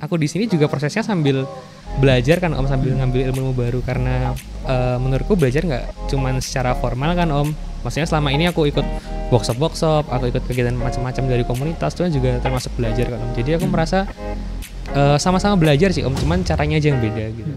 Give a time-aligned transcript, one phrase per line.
[0.00, 1.44] aku di sini juga prosesnya sambil
[2.00, 3.80] belajar kan om sambil ngambil ilmu baru.
[3.84, 4.32] Karena
[4.66, 7.52] uh, menurutku belajar nggak cuman secara formal kan om.
[7.84, 8.84] Maksudnya selama ini aku ikut
[9.32, 13.30] workshop workshop aku ikut kegiatan macam-macam dari komunitas itu juga termasuk belajar kan om.
[13.36, 14.08] Jadi aku merasa
[14.96, 16.16] uh, sama-sama belajar sih om.
[16.16, 17.52] Cuman caranya aja yang beda gitu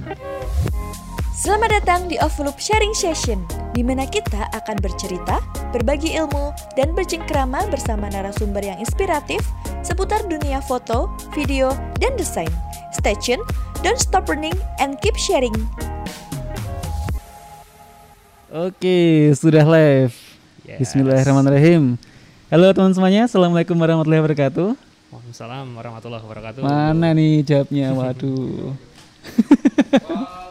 [1.34, 3.42] Selamat datang di Overloop Sharing Session,
[3.74, 5.42] di mana kita akan bercerita,
[5.74, 9.42] berbagi ilmu, dan bercengkrama bersama narasumber yang inspiratif
[9.82, 12.54] seputar dunia foto, video, dan desain.
[12.94, 13.42] Stay tune,
[13.82, 15.58] don't stop learning, and keep sharing.
[18.54, 20.14] Oke, sudah live.
[20.70, 20.86] Yes.
[20.86, 21.98] Bismillahirrahmanirrahim.
[22.54, 24.78] Halo teman semuanya, Assalamualaikum warahmatullahi wabarakatuh.
[25.10, 26.62] Waalaikumsalam warahmatullahi wabarakatuh.
[26.62, 27.90] Mana nih jawabnya?
[27.90, 28.78] Waduh.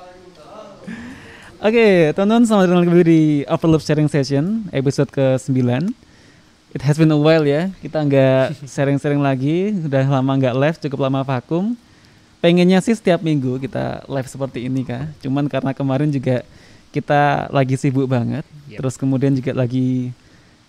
[1.62, 5.94] Oke, okay, teman-teman selamat datang kembali di Overloop Sharing Session episode ke-9.
[6.74, 11.06] It has been a while ya, kita nggak sharing-sharing lagi, udah lama nggak live, cukup
[11.06, 11.78] lama vakum.
[12.42, 15.06] Pengennya sih setiap minggu kita live seperti ini kak.
[15.22, 16.42] Cuman karena kemarin juga
[16.90, 18.82] kita lagi sibuk banget yep.
[18.82, 20.10] Terus kemudian juga lagi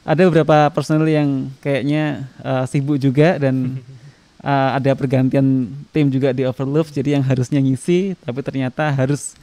[0.06, 3.82] ada beberapa personel yang kayaknya uh, sibuk juga dan
[4.46, 9.34] uh, ada pergantian tim juga di Overloop jadi yang harusnya ngisi tapi ternyata harus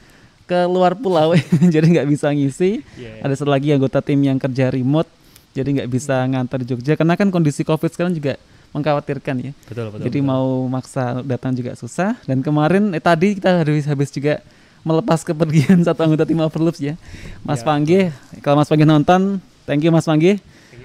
[0.51, 1.31] ke luar pulau
[1.73, 2.83] jadi nggak bisa ngisi.
[2.99, 3.23] Yeah, yeah.
[3.23, 5.07] ada satu lagi anggota tim yang kerja remote
[5.55, 6.99] jadi nggak bisa ngantar di Jogja.
[6.99, 8.35] Karena kan kondisi covid sekarang juga
[8.75, 9.51] mengkhawatirkan ya.
[9.67, 10.27] Betul, betul, jadi betul.
[10.27, 12.19] mau maksa datang juga susah.
[12.27, 14.43] Dan kemarin eh, tadi kita habis habis juga
[14.83, 16.99] melepas kepergian satu anggota tim Overloops ya.
[17.47, 17.67] Mas yeah.
[17.67, 17.99] Panggi
[18.43, 20.35] kalau Mas Panggi nonton thank you Mas Panggi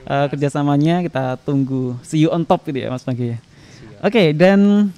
[0.06, 1.98] uh, kerjasamanya kita tunggu.
[2.06, 3.38] See you on top gitu ya Mas Panggi ya.
[3.98, 4.90] Oke okay, dan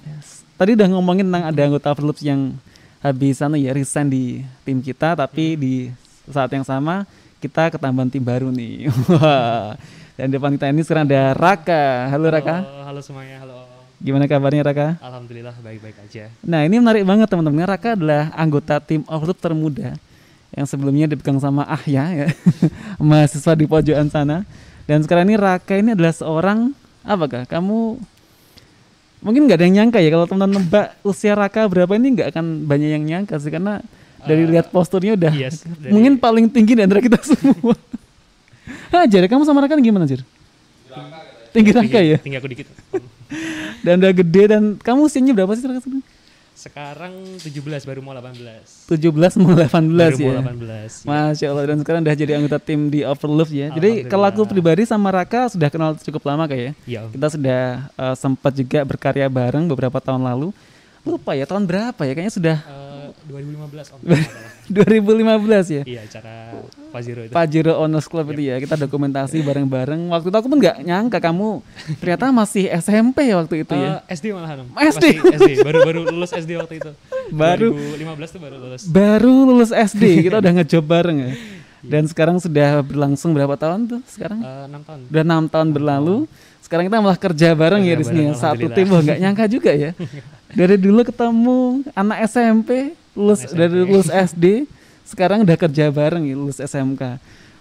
[0.60, 2.52] tadi udah ngomongin tentang ada anggota Overloops yang
[2.98, 5.60] habis anu ya resign di tim kita tapi hmm.
[5.60, 5.74] di
[6.28, 7.06] saat yang sama
[7.38, 8.90] kita ketambahan tim baru nih.
[10.18, 12.10] Dan depan kita ini sekarang ada Raka.
[12.10, 12.56] Halo, halo Raka.
[12.90, 13.62] Halo semuanya, halo.
[14.02, 14.98] Gimana kabarnya Raka?
[14.98, 16.26] Alhamdulillah baik-baik aja.
[16.42, 17.62] Nah ini menarik banget teman-teman.
[17.62, 19.94] Raka adalah anggota tim Outlook termuda
[20.50, 22.28] yang sebelumnya dipegang sama Ahya ya,
[22.98, 24.42] mahasiswa di pojokan sana.
[24.90, 26.74] Dan sekarang ini Raka ini adalah seorang
[27.06, 27.46] apakah?
[27.46, 28.02] Kamu
[29.18, 32.66] mungkin nggak ada yang nyangka ya kalau teman-teman nebak usia Raka berapa ini nggak akan
[32.66, 33.82] banyak yang nyangka sih karena
[34.22, 35.94] dari uh, lihat posturnya udah yes, dari...
[35.94, 37.74] mungkin paling tinggi di antara kita semua.
[38.92, 40.26] nah, jadi kamu sama Raka gimana, Jir?
[41.54, 42.18] Tinggi Raka ya?
[42.18, 42.66] Tinggi aku dikit.
[43.86, 46.02] dan udah gede dan kamu usianya berapa sih Raka sekarang?
[46.58, 48.90] Sekarang 17 baru mau 18.
[48.90, 50.42] 17 mau 18 baru ya.
[50.42, 51.06] Mau 18.
[51.06, 53.70] Masya Allah dan sekarang udah jadi anggota tim di Overlove ya.
[53.70, 57.06] Jadi kalau aku pribadi sama Raka sudah kenal cukup lama kayak ya.
[57.14, 60.50] Kita sudah uh, sempat juga berkarya bareng beberapa tahun lalu.
[61.06, 64.00] Lupa ya tahun berapa ya kayaknya sudah uh, 2015 om.
[64.68, 65.82] 2015 ya?
[65.88, 66.34] Iya, acara
[66.88, 67.32] Pajero itu.
[67.32, 68.34] Pajero Honors Club yep.
[68.36, 68.56] itu ya.
[68.60, 70.08] Kita dokumentasi bareng-bareng.
[70.08, 71.60] Waktu itu aku pun nggak nyangka kamu
[72.00, 73.90] ternyata masih SMP ya waktu itu uh, ya.
[74.08, 74.64] Eh, SD malahan.
[74.76, 75.04] SD.
[75.20, 75.50] SD.
[75.64, 76.90] Baru baru lulus SD waktu itu.
[77.32, 78.82] Baru 2015 tuh baru lulus.
[78.88, 80.04] Baru lulus SD.
[80.28, 81.32] Kita udah ngejob bareng ya.
[81.78, 84.42] Dan sekarang sudah berlangsung berapa tahun tuh sekarang?
[84.42, 85.00] Uh, 6 tahun.
[85.08, 86.16] Udah 6 tahun berlalu.
[86.58, 88.32] Sekarang kita malah kerja bareng kerja ya di sini ya.
[88.34, 89.90] Satu tim nggak nyangka juga ya.
[90.58, 93.58] Dari dulu ketemu anak SMP lulus SMP.
[93.58, 94.70] dari lulus SD
[95.02, 97.18] sekarang udah kerja bareng ya lulus SMK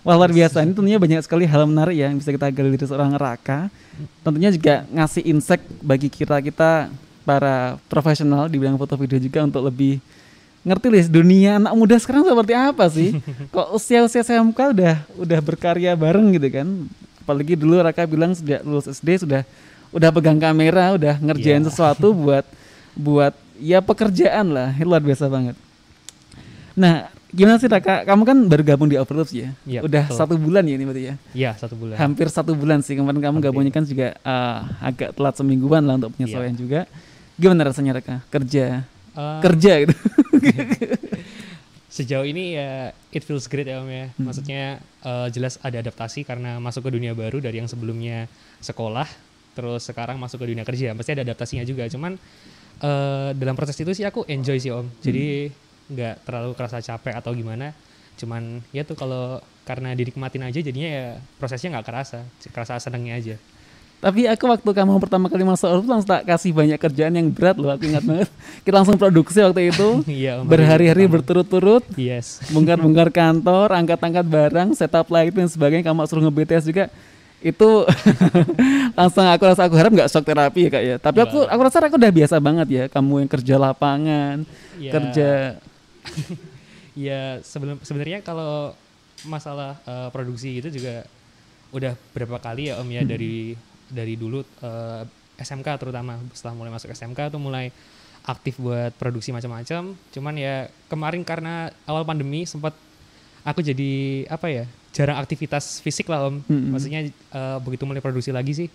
[0.08, 0.64] Wah luar biasa.
[0.64, 3.68] Ini tentunya banyak sekali hal menarik ya yang bisa kita gali dari seorang Raka.
[4.24, 6.88] Tentunya juga ngasih insight bagi kita kita
[7.28, 10.00] para profesional di bidang foto video juga untuk lebih
[10.64, 13.20] ngerti nih dunia anak muda sekarang seperti apa sih?
[13.54, 16.68] Kok usia usia SMK udah udah berkarya bareng gitu kan?
[17.20, 19.44] Apalagi dulu Raka bilang sejak lulus SD sudah
[19.92, 21.68] udah pegang kamera udah ngerjain yeah.
[21.68, 22.48] sesuatu buat
[22.96, 25.56] buat ya pekerjaan lah luar biasa banget.
[26.78, 28.06] Nah, gimana sih Raka?
[28.06, 29.50] Kamu kan baru gabung di Overloops ya?
[29.66, 30.18] ya Udah betul.
[30.18, 31.16] satu bulan ya ini berarti ya?
[31.34, 31.98] Iya satu bulan.
[31.98, 36.14] Hampir satu bulan sih kemarin kamu gabungnya kan juga uh, agak telat semingguan lah untuk
[36.14, 36.60] penyesuaian ya.
[36.60, 36.80] juga.
[37.38, 38.86] Gimana rasanya Raka kerja
[39.18, 39.96] uh, kerja gitu?
[41.98, 44.06] Sejauh ini ya it feels great ya Om ya.
[44.14, 44.30] Hmm.
[44.30, 44.64] Maksudnya
[45.02, 48.30] uh, jelas ada adaptasi karena masuk ke dunia baru dari yang sebelumnya
[48.62, 49.10] sekolah
[49.58, 50.94] terus sekarang masuk ke dunia kerja.
[50.94, 51.90] Pasti ada adaptasinya juga.
[51.90, 52.22] Cuman
[52.82, 54.88] uh, dalam proses itu sih aku enjoy sih om.
[55.02, 55.50] Jadi
[55.88, 56.24] nggak hmm.
[56.28, 57.74] terlalu kerasa capek atau gimana.
[58.18, 61.06] Cuman ya tuh kalau karena dinikmatin aja jadinya ya
[61.38, 62.20] prosesnya nggak kerasa.
[62.50, 63.36] Kerasa senangnya aja.
[63.98, 67.58] Tapi aku waktu kamu pertama kali masuk Orpus langsung tak kasih banyak kerjaan yang berat
[67.58, 68.30] loh aku ingat banget.
[68.66, 69.88] Kita langsung produksi waktu itu.
[70.22, 71.82] Iya, berhari-hari berturut-turut.
[71.98, 72.46] Yes.
[72.54, 75.86] Bongkar-bongkar kantor angkat-angkat barang setup lighting dan sebagainya.
[75.90, 76.94] Kamu suruh nge-BTS juga
[77.38, 77.70] itu
[78.98, 81.86] langsung aku rasa aku harap nggak shock terapi ya kak ya tapi aku aku rasa
[81.86, 84.36] aku udah biasa banget ya kamu yang kerja lapangan
[84.82, 84.92] ya.
[84.92, 85.30] kerja
[87.08, 88.74] ya sebelum sebenarnya kalau
[89.30, 91.06] masalah uh, produksi itu juga
[91.70, 93.10] udah berapa kali ya om ya hmm.
[93.10, 93.54] dari
[93.88, 95.04] dari dulu uh, eh,
[95.38, 97.70] SMK terutama setelah mulai masuk SMK tuh mulai
[98.28, 99.96] aktif buat produksi macam-macam.
[100.12, 102.76] Cuman ya kemarin karena awal pandemi sempat
[103.48, 103.92] aku jadi
[104.28, 106.44] apa ya jarang aktivitas fisik lah om.
[106.44, 106.76] Mm-mm.
[106.76, 108.68] Maksudnya eh, begitu mulai produksi lagi sih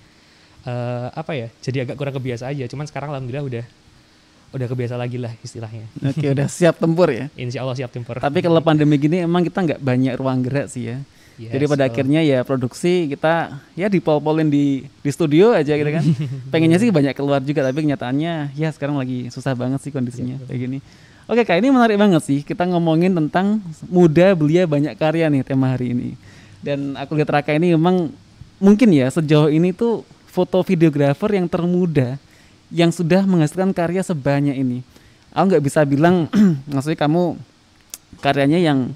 [0.65, 2.65] eh, apa ya jadi agak kurang kebiasa aja.
[2.65, 3.65] Cuman sekarang alhamdulillah udah
[4.53, 5.89] udah kebiasa lagi lah istilahnya.
[6.01, 7.29] Oke, udah siap tempur ya.
[7.41, 8.21] Insya Allah siap tempur.
[8.21, 10.99] Tapi kalau pandemi gini emang kita nggak banyak ruang gerak sih ya.
[11.41, 11.89] Yes, Jadi pada oh.
[11.89, 16.05] akhirnya ya produksi kita ya dipol-polin di di studio aja gitu kan.
[16.53, 20.47] Pengennya sih banyak keluar juga tapi kenyataannya ya sekarang lagi susah banget sih kondisinya Iya,
[20.49, 20.79] kayak gini.
[21.33, 23.57] Oke kak ini menarik banget sih kita ngomongin tentang
[23.89, 26.13] muda belia banyak karya nih tema hari ini.
[26.61, 28.13] Dan aku lihat Raka ini memang
[28.61, 32.21] mungkin ya sejauh ini tuh foto videografer yang termuda
[32.69, 34.85] yang sudah menghasilkan karya sebanyak ini.
[35.33, 36.29] Aku nggak bisa bilang
[36.69, 37.41] maksudnya kamu
[38.21, 38.93] karyanya yang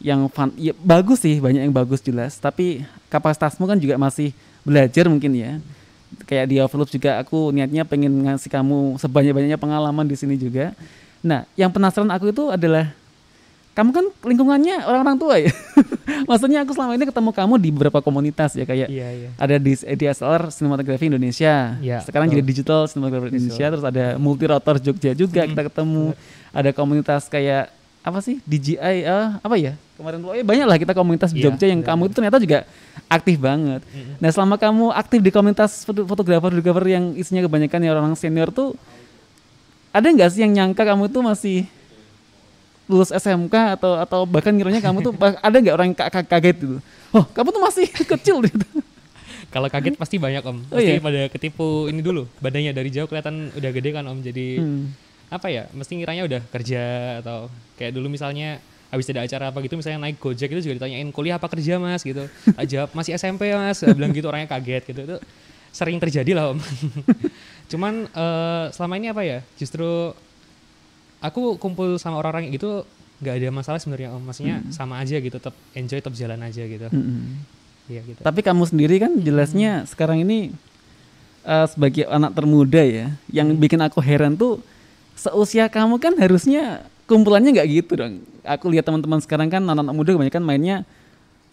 [0.00, 4.32] yang fan, ya, bagus sih banyak yang bagus jelas tapi kapasitasmu kan juga masih
[4.64, 5.60] belajar mungkin ya
[6.24, 10.72] kayak di Overloop juga aku niatnya pengen ngasih kamu sebanyak-banyaknya pengalaman di sini juga
[11.26, 12.94] nah yang penasaran aku itu adalah
[13.74, 15.52] kamu kan lingkungannya orang-orang tua ya
[16.30, 19.28] maksudnya aku selama ini ketemu kamu di beberapa komunitas ya kayak Iya iya.
[19.36, 21.76] ada di DSLR Sinematografi Indonesia.
[21.76, 22.40] Iya, Sekarang betul.
[22.40, 26.04] jadi digital Sinematografi Indonesia, terus ada Multi Rotor Jogja juga Mm, kita ketemu.
[26.50, 27.68] Ada komunitas kayak
[28.00, 28.40] apa sih?
[28.40, 29.76] DJI eh, apa ya?
[29.92, 31.90] Kemarin tuh eh, banyak lah kita komunitas di Iya, Jogja yang benar.
[31.90, 32.58] kamu itu ternyata juga
[33.06, 33.80] aktif banget.
[33.84, 34.16] Mm-mm.
[34.16, 38.72] Nah, selama kamu aktif di komunitas foto- fotografer-fotografer yang isinya kebanyakan ya orang senior tuh
[39.96, 41.64] ada nggak sih yang nyangka kamu tuh masih
[42.86, 46.56] lulus SMK atau atau bahkan ngiranya kamu tuh ada nggak orang yang ka- ka- kaget
[46.60, 46.76] gitu?
[47.10, 48.66] Oh, kamu tuh masih kecil gitu.
[49.46, 50.58] Kalau kaget pasti banyak om.
[50.68, 51.00] Oh, Pasti iya?
[51.00, 52.28] pada ketipu ini dulu.
[52.36, 54.18] Badannya dari jauh kelihatan udah gede kan om.
[54.20, 54.92] Jadi Hmm.
[55.26, 55.66] apa ya?
[55.72, 56.82] Mesti ngiranya udah kerja
[57.18, 61.10] atau kayak dulu misalnya habis ada acara apa gitu misalnya naik Gojek itu juga ditanyain
[61.10, 62.22] kuliah apa kerja mas gitu.
[62.46, 63.82] Tak jawab masih SMP mas.
[63.82, 65.00] Bilang gitu orangnya kaget gitu.
[65.04, 65.16] Itu
[65.72, 66.58] sering terjadi lah om.
[67.66, 69.38] Cuman eh, selama ini apa ya?
[69.58, 70.14] Justru
[71.22, 72.86] aku kumpul sama orang-orang gitu
[73.22, 74.22] nggak ada masalah sebenarnya om.
[74.22, 75.36] Maksudnya sama aja gitu.
[75.36, 76.86] Tetap enjoy, tetap jalan aja gitu.
[76.90, 77.42] Mm-mm.
[77.86, 78.20] Iya gitu.
[78.22, 80.54] Tapi kamu sendiri kan jelasnya sekarang ini
[81.46, 84.62] eh, sebagai anak termuda ya, yang bikin aku heran tuh
[85.16, 88.20] seusia kamu kan harusnya kumpulannya nggak gitu dong.
[88.46, 90.76] Aku lihat teman-teman sekarang kan anak-anak muda kebanyakan mainnya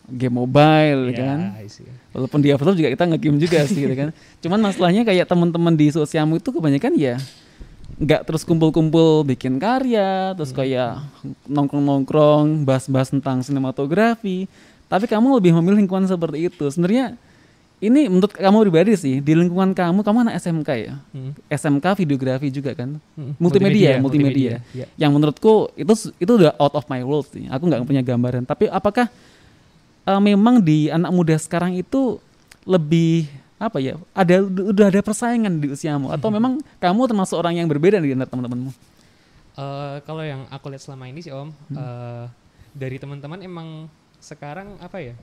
[0.10, 1.40] game mobile Iya, kan.
[1.60, 1.88] I see.
[2.12, 4.10] Walaupun di Overlap juga kita nge-game juga sih gitu kan.
[4.44, 7.16] Cuman masalahnya kayak teman-teman di seusiamu itu kebanyakan ya
[7.94, 11.06] nggak terus kumpul-kumpul bikin karya, terus kayak
[11.46, 14.50] nongkrong-nongkrong, bahas-bahas tentang sinematografi.
[14.90, 16.66] Tapi kamu lebih memilih lingkungan seperti itu.
[16.74, 17.14] Sebenarnya
[17.84, 20.94] ini menurut kamu pribadi sih, di lingkungan kamu, kamu anak SMK ya?
[21.14, 21.32] Hmm.
[21.52, 22.98] SMK videografi juga kan?
[23.18, 24.64] Hmm, Multimedia, multimedia.
[24.74, 24.86] Iya.
[24.98, 27.46] Yang menurutku itu itu udah out of my world sih.
[27.50, 28.48] Aku nggak punya gambaran.
[28.48, 29.10] Tapi apakah
[30.04, 32.20] eh, memang di anak muda sekarang itu
[32.64, 33.28] lebih
[33.60, 33.96] apa ya?
[34.12, 38.28] Ada udah ada persaingan di usiamu atau memang kamu termasuk orang yang berbeda di antara
[38.28, 38.72] teman-temanmu?
[39.54, 42.26] Eh, kalau yang aku lihat selama ini sih om, eh,
[42.74, 43.86] dari teman-teman emang
[44.18, 45.16] sekarang apa ya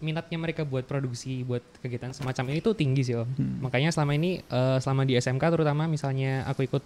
[0.00, 3.28] minatnya mereka buat produksi, buat kegiatan semacam ini tuh tinggi sih om.
[3.60, 6.84] Makanya selama ini, eh, selama di SMK terutama misalnya aku ikut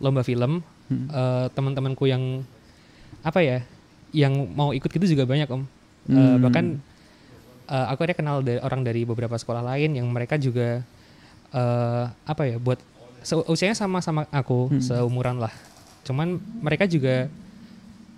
[0.00, 1.08] lomba film, Hmm.
[1.10, 2.44] eh, teman-temanku yang
[3.24, 3.58] apa ya,
[4.12, 5.64] yang mau ikut gitu juga banyak om.
[6.06, 6.38] Eh, Hmm.
[6.38, 6.64] bahkan
[7.66, 10.82] eh, aku ada kenal dari orang dari beberapa sekolah lain yang mereka juga
[11.50, 12.78] eh, apa ya, buat
[13.46, 14.82] usianya sama-sama aku, Hmm.
[14.82, 15.50] seumuran lah.
[16.04, 17.26] Cuman mereka juga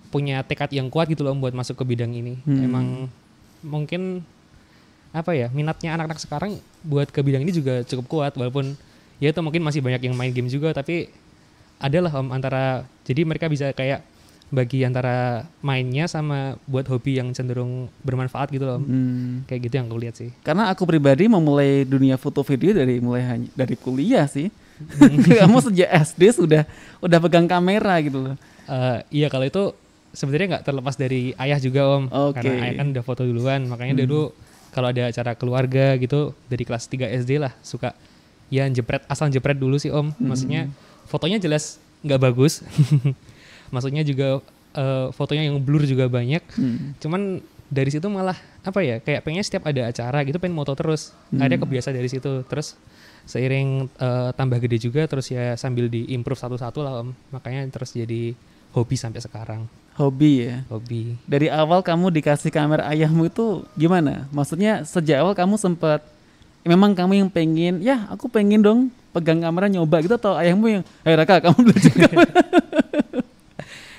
[0.09, 2.41] punya tekad yang kuat gitu loh buat masuk ke bidang ini.
[2.45, 2.61] Hmm.
[2.61, 2.87] Emang
[3.61, 4.25] mungkin
[5.09, 8.77] apa ya minatnya anak-anak sekarang buat ke bidang ini juga cukup kuat walaupun
[9.19, 11.09] ya itu mungkin masih banyak yang main game juga tapi
[11.81, 14.05] adalah om antara jadi mereka bisa kayak
[14.49, 18.81] bagi antara mainnya sama buat hobi yang cenderung bermanfaat gitu loh.
[18.81, 19.45] Hmm.
[19.45, 23.23] kayak gitu yang aku lihat sih Karena aku pribadi memulai dunia foto video dari mulai
[23.25, 24.49] hanya dari kuliah sih.
[25.39, 26.63] kamu sejak SD sudah
[26.99, 28.37] udah pegang kamera gitu loh.
[28.65, 29.75] Eh, iya kalau itu
[30.11, 32.41] sebenarnya nggak terlepas dari ayah juga om Oke.
[32.41, 34.03] karena ayah kan udah foto duluan makanya Hmm.
[34.05, 34.23] dulu
[34.73, 37.93] kalau ada acara keluarga gitu dari kelas 3 SD lah suka
[38.49, 40.73] ya jepret asal jepret dulu sih om maksudnya
[41.05, 42.61] fotonya jelas nggak bagus
[43.69, 44.41] maksudnya juga
[44.73, 46.93] eh, fotonya yang blur juga banyak Hmm.
[46.99, 51.13] cuman dari situ malah apa ya kayak pengen setiap ada acara gitu pengen moto terus
[51.31, 52.73] ada kebiasa dari situ terus
[53.25, 58.33] seiring eh, tambah gede juga terus ya sambil diimprove satu-satu lah om makanya terus jadi
[58.73, 59.63] hobi sampai sekarang
[59.99, 60.63] Hobi ya.
[60.71, 64.31] hobi Dari awal kamu dikasih kamera ayahmu itu gimana?
[64.31, 66.07] Maksudnya sejak awal kamu sempat
[66.63, 70.83] memang kamu yang pengen, ya aku pengen dong pegang kamera nyoba gitu atau ayahmu yang,
[71.03, 72.31] "Hei Raka, kamu belajar kamera."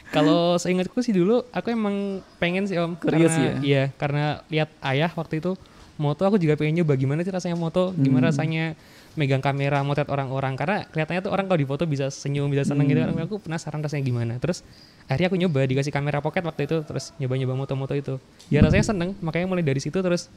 [0.10, 1.96] Kalau seingatku sih dulu aku emang
[2.38, 3.54] pengen sih om Curious karena ya?
[3.62, 5.54] iya karena lihat ayah waktu itu
[5.96, 8.00] moto aku juga pengen nyoba gimana sih rasanya moto Hmm.
[8.00, 8.74] gimana rasanya
[9.14, 12.88] megang kamera motret orang-orang karena kelihatannya tuh orang kalau di foto bisa senyum bisa seneng
[12.88, 13.26] gitu kan Hmm.
[13.26, 14.64] aku penasaran rasanya gimana terus
[15.06, 18.16] akhirnya aku nyoba dikasih kamera pocket waktu itu terus nyoba-nyoba moto-moto itu
[18.48, 20.30] ya rasanya seneng makanya mulai dari situ terus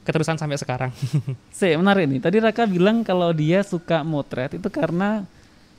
[0.00, 0.90] keterusan sampai sekarang
[1.52, 2.24] Se, menarik nih.
[2.24, 5.28] Tadi Raka bilang kalau dia suka motret itu karena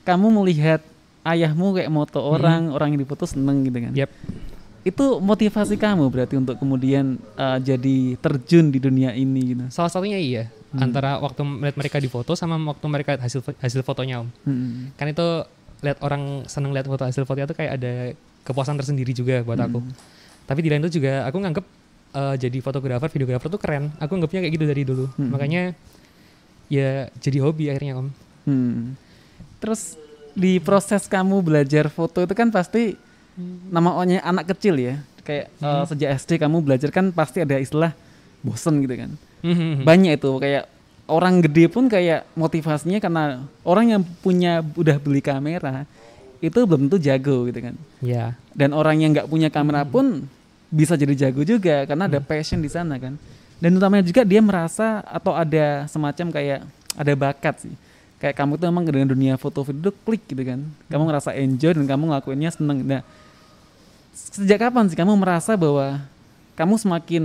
[0.04, 0.86] kamu melihat
[1.24, 3.94] ayahmu kayak moto orang, orang yang difoto seneng gitu kan.
[3.94, 4.10] Yap.
[4.82, 9.64] Itu motivasi kamu berarti untuk kemudian uh, jadi terjun di dunia ini gitu.
[9.70, 14.24] salah satunya iya antara waktu melihat mereka di foto sama waktu mereka hasil hasil fotonya
[14.24, 14.90] om Hmm.
[14.96, 15.22] kan itu
[15.82, 17.94] lihat orang seneng lihat foto hasil fotonya tuh kayak ada
[18.42, 19.84] kepuasan tersendiri juga buat aku
[20.48, 21.66] tapi di lain itu juga aku nganggep
[22.14, 25.30] eh, jadi fotografer videografer tuh keren aku nganggepnya kayak gitu dari dulu Hmm.
[25.30, 25.62] makanya
[26.68, 28.08] ya jadi hobi akhirnya om
[28.42, 28.96] Hmm.
[29.60, 29.94] Terus
[30.34, 32.96] di proses kamu belajar foto itu kan pasti
[33.72, 35.00] namanya anak kecil ya.
[35.22, 37.94] Kayak uh, sejak SD kamu belajar kan pasti ada istilah
[38.42, 39.12] bosen gitu kan.
[39.86, 40.66] Banyak itu kayak
[41.10, 45.86] orang gede pun kayak motivasinya karena orang yang punya udah beli kamera
[46.42, 47.76] itu belum tentu jago gitu kan.
[48.02, 50.26] ya Dan orang yang nggak punya kamera pun
[50.74, 53.14] bisa jadi jago juga karena ada passion di sana kan.
[53.62, 56.60] Dan utamanya juga dia merasa atau ada semacam kayak
[56.98, 57.76] ada bakat sih.
[58.22, 60.62] Kayak kamu tuh emang dengan dunia foto video klik gitu kan.
[60.88, 62.86] Kamu ngerasa enjoy dan kamu ngelakuinnya seneng.
[62.86, 63.02] Nah,
[64.14, 65.98] sejak kapan sih kamu merasa bahwa
[66.54, 67.24] kamu semakin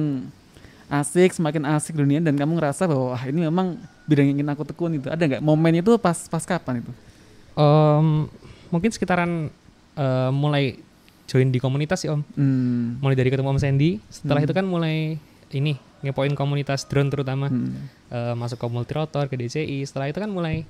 [0.89, 3.77] asik, semakin asik dunia dan kamu ngerasa bahwa wah ini memang
[4.09, 5.13] bidang yang ingin aku tekun itu.
[5.13, 6.93] Ada nggak momennya itu pas pas kapan itu?
[7.61, 8.31] Em,
[8.73, 9.53] mungkin sekitaran
[9.97, 10.81] eh, mulai
[11.27, 13.03] join di komunitas sih om Hmm.
[13.03, 14.47] mulai dari ketemu om Sandy setelah Hmm.
[14.47, 15.19] itu kan mulai
[15.51, 17.49] ini ngepoin komunitas drone terutama.
[17.49, 17.89] Hmm.
[18.07, 20.63] eh, masuk ke multirotor ke DCI setelah itu kan mulai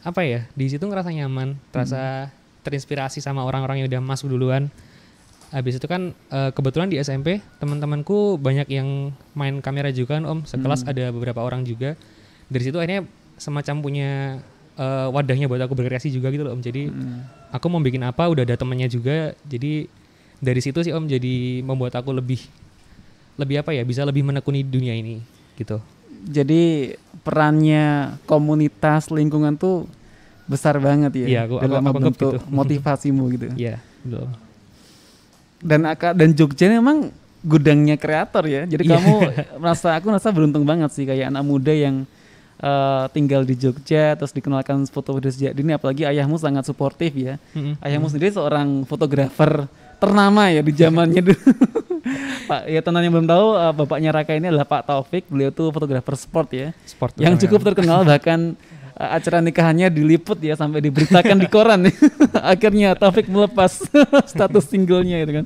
[0.00, 4.68] apa ya di situ ngerasa nyaman terasa terinspirasi sama orang-orang yang udah masuk duluan.
[5.50, 10.38] Habis itu kan eh, kebetulan di SMP teman-temanku banyak yang main kamera juga kan om.
[10.44, 10.92] Sekelas Hmm.
[10.92, 11.98] ada beberapa orang juga.
[12.46, 14.10] Dari situ akhirnya semacam punya
[14.76, 16.62] eh, wadahnya buat aku berkreasi juga gitu loh om.
[16.62, 17.26] Jadi Hmm.
[17.50, 19.34] aku mau bikin apa udah ada temennya juga.
[19.42, 19.90] Jadi
[20.38, 22.40] dari situ sih om jadi membuat aku lebih
[23.34, 25.20] lebih apa ya bisa lebih menekuni dunia ini
[25.54, 25.78] gitu
[26.20, 27.86] Jadi perannya
[28.24, 29.88] komunitas lingkungan tuh
[30.44, 32.44] besar banget ya Iya, aku- aku- dalam aku membentuk gitu.
[32.46, 33.46] motivasimu gitu.
[33.56, 34.28] Iya, betul.
[35.60, 37.08] Dan aka dan Jogja memang
[37.40, 38.64] gudangnya kreator ya.
[38.64, 38.92] Jadi Iya.
[38.96, 39.14] kamu
[39.62, 42.04] merasa aku merasa beruntung banget sih kayak anak muda yang
[42.58, 47.40] eh, tinggal di Jogja terus dikenalkan foto video sejak dini apalagi ayahmu sangat suportif ya.
[47.52, 47.80] Mm-mm.
[47.80, 49.64] Ayahmu sendiri seorang fotografer
[50.00, 51.40] ternama ya di zamannya dulu.
[52.50, 55.28] Pak, ya teman yang belum tahu eh, bapaknya Raka ini adalah Pak Taufik.
[55.28, 56.68] Beliau tuh fotografer sport ya.
[56.88, 58.58] Sport yang terutama cukup terkenal bahkan
[59.00, 61.88] uh, acara nikahannya diliput ya sampai diberitakan di koran
[62.52, 63.80] akhirnya Taufik melepas
[64.32, 65.44] status singlenya itu kan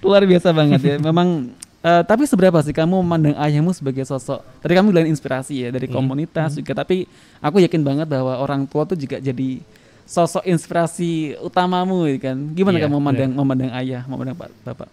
[0.00, 1.52] luar biasa banget ya memang
[1.84, 5.84] uh, tapi seberapa sih kamu memandang ayahmu sebagai sosok tadi kamu bilang inspirasi ya dari
[5.84, 6.00] Hmm.
[6.00, 7.04] komunitas juga tapi
[7.44, 9.60] aku yakin banget bahwa orang tua tuh juga jadi
[10.04, 12.36] sosok inspirasi utamamu ya kan.
[12.52, 14.88] Gimana Iya, kamu memandang memandang ayah memandang pak bapak?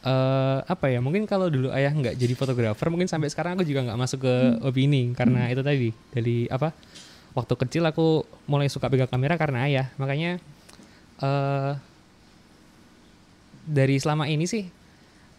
[0.00, 3.84] Eh, apa ya mungkin kalau dulu ayah nggak jadi fotografer mungkin sampai sekarang aku juga
[3.84, 6.72] nggak masuk ke hobi ini karena itu tadi dari apa
[7.36, 9.86] waktu kecil aku mulai suka pegang kamera karena ayah.
[10.00, 10.40] Makanya
[11.20, 11.72] eh
[13.70, 14.64] dari selama ini sih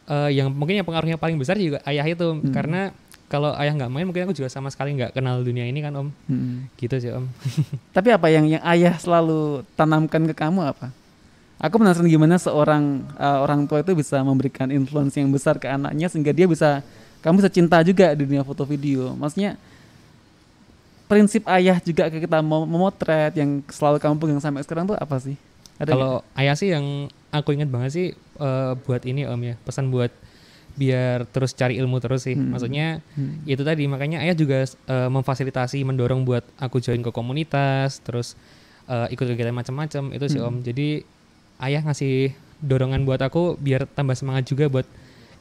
[0.07, 2.29] eh yang mungkin yang pengaruhnya paling besar juga ayah itu.
[2.53, 2.93] Karena
[3.31, 6.11] kalau ayah nggak main mungkin aku juga sama sekali nggak kenal dunia ini kan om
[6.27, 6.67] Hmm.
[6.75, 7.31] gitu sih om
[7.95, 10.91] Tapi apa yang yang ayah selalu tanamkan ke kamu apa?
[11.61, 16.09] Aku penasaran gimana seorang uh, orang tua itu bisa memberikan influence yang besar ke anaknya
[16.11, 16.81] sehingga dia bisa
[17.21, 19.13] kamu bisa cinta juga di dunia foto video.
[19.13, 19.55] Maksudnya
[21.05, 25.15] prinsip ayah juga ke kita mau memotret yang selalu kamu pegang sampai sekarang tuh apa
[25.21, 25.37] sih?
[25.77, 29.93] Ada Kalau ayah sih yang aku ingat banget sih eh, buat ini om ya pesan
[29.93, 30.09] buat
[30.73, 32.35] biar terus cari ilmu terus sih.
[32.35, 32.53] Hmm.
[32.53, 33.43] Maksudnya Hmm.
[33.43, 38.33] itu tadi makanya ayah juga eh, memfasilitasi mendorong buat aku join ke komunitas terus
[38.87, 40.47] eh, ikut kegiatan macam-macam itu sih Hmm.
[40.51, 40.55] om.
[40.59, 41.03] Jadi
[41.61, 44.85] ayah ngasih dorongan buat aku biar tambah semangat juga buat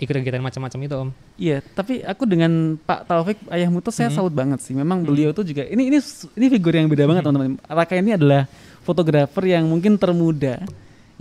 [0.01, 1.11] ikut kegiatan macam-macam itu om.
[1.37, 4.73] Iya, tapi aku dengan Pak Taufik ayahmu tuh saya salut banget sih.
[4.73, 6.01] Memang beliau tuh juga ini ini
[6.37, 7.61] ini figur yang beda banget teman-teman.
[7.69, 8.49] Raka ini adalah
[8.81, 10.65] fotografer yang mungkin termuda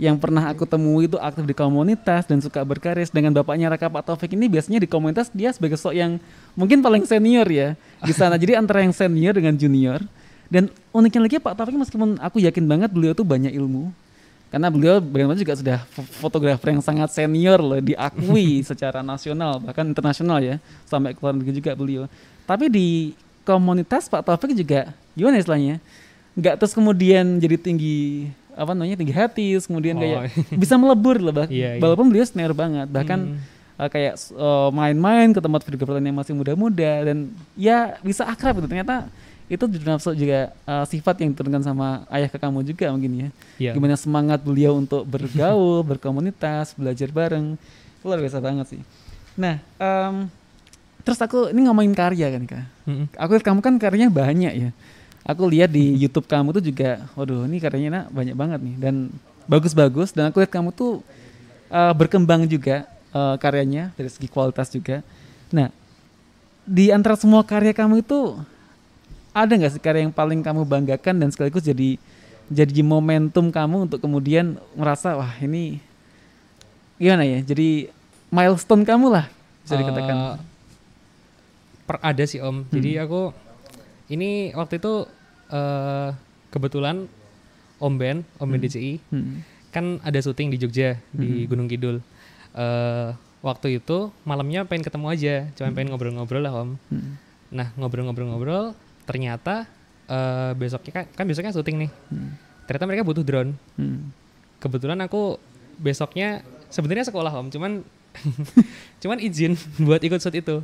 [0.00, 4.08] yang pernah aku temui itu aktif di komunitas dan suka berkarya dengan bapaknya Raka Pak
[4.08, 6.16] Taufik ini biasanya di komunitas dia sebagai sosok yang
[6.56, 7.76] mungkin paling senior ya.
[8.00, 8.40] Di sana.
[8.40, 10.00] Jadi antara yang senior dengan junior.
[10.48, 13.92] Dan uniknya lagi Pak Taufik meskipun aku yakin banget beliau tuh banyak ilmu.
[14.48, 19.84] Karena beliau bagaimana juga sudah fo- fotografer yang sangat senior loh diakui secara nasional bahkan
[19.84, 20.56] internasional ya
[20.88, 22.08] sampai ke luar negeri juga beliau.
[22.48, 22.88] Tapi di
[23.44, 25.76] komunitas Pak Taufik juga gimana istilahnya?
[26.32, 30.02] Nggak terus kemudian jadi tinggi apa namanya tinggi hati kemudian Oh.
[30.02, 30.20] kayak
[30.62, 31.80] bisa melebur loh bah- Iya, iya.
[31.80, 33.40] walaupun beliau senior banget bahkan Hmm.
[33.76, 38.68] uh, kayak uh, main-main ke tempat videografer yang masih muda-muda dan ya bisa akrab gitu
[38.68, 39.08] ternyata
[39.46, 43.28] itu termasuk juga uh, sifat yang diturunkan sama ayah ke kamu juga mungkin ya.
[43.58, 43.70] Iya.
[43.74, 47.58] Gimana semangat beliau untuk bergaul, berkomunitas, belajar bareng.
[47.98, 48.80] Itu luar biasa banget sih.
[49.34, 50.30] Nah, em,
[51.00, 52.62] terus aku ini ngomongin karya kan kak.
[52.86, 53.06] Mm-mm.
[53.16, 54.70] Aku lihat kamu kan karyanya banyak ya.
[55.24, 58.94] Aku lihat di YouTube kamu tuh juga, waduh ini karyanya nak banyak banget nih dan
[59.44, 60.16] bagus-bagus.
[60.16, 61.04] Dan aku lihat kamu tuh
[61.68, 65.04] uh, berkembang juga uh, karyanya dari segi kualitas juga.
[65.52, 65.68] Nah,
[66.64, 68.38] di antara semua karya kamu itu
[69.30, 71.98] ada nggak sih karya yang paling kamu banggakan dan sekaligus jadi
[72.50, 75.78] jadi momentum kamu untuk kemudian merasa wah ini
[76.98, 77.38] gimana ya?
[77.40, 77.88] Jadi
[78.28, 79.26] milestone kamu lah
[79.62, 80.16] bisa dikatakan.
[80.16, 80.36] Eh,
[81.86, 82.66] per ada sih om.
[82.74, 83.30] Jadi aku
[84.10, 85.06] ini waktu itu
[85.48, 86.10] eh
[86.50, 87.06] kebetulan
[87.78, 89.40] om Ben, om Ben DCI Hmm.
[89.70, 92.02] kan ada syuting di Jogja di Gunung Kidul.
[92.50, 96.76] eh waktu itu malamnya pengen ketemu aja, cuma pengen ngobrol-ngobrol lah om.
[96.90, 97.16] Hmm.
[97.48, 98.74] Nah ngobrol-ngobrol-ngobrol,
[99.06, 99.64] ternyata
[100.10, 101.90] eh besoknya kan, kan besoknya syuting nih.
[102.10, 102.34] Hmm.
[102.66, 103.54] Ternyata mereka butuh drone.
[103.78, 104.10] Hmm.
[104.60, 105.38] Kebetulan aku
[105.80, 107.80] besoknya sebenarnya sekolah om, cuman
[109.02, 109.54] cuman izin
[109.86, 110.60] buat ikut shoot itu.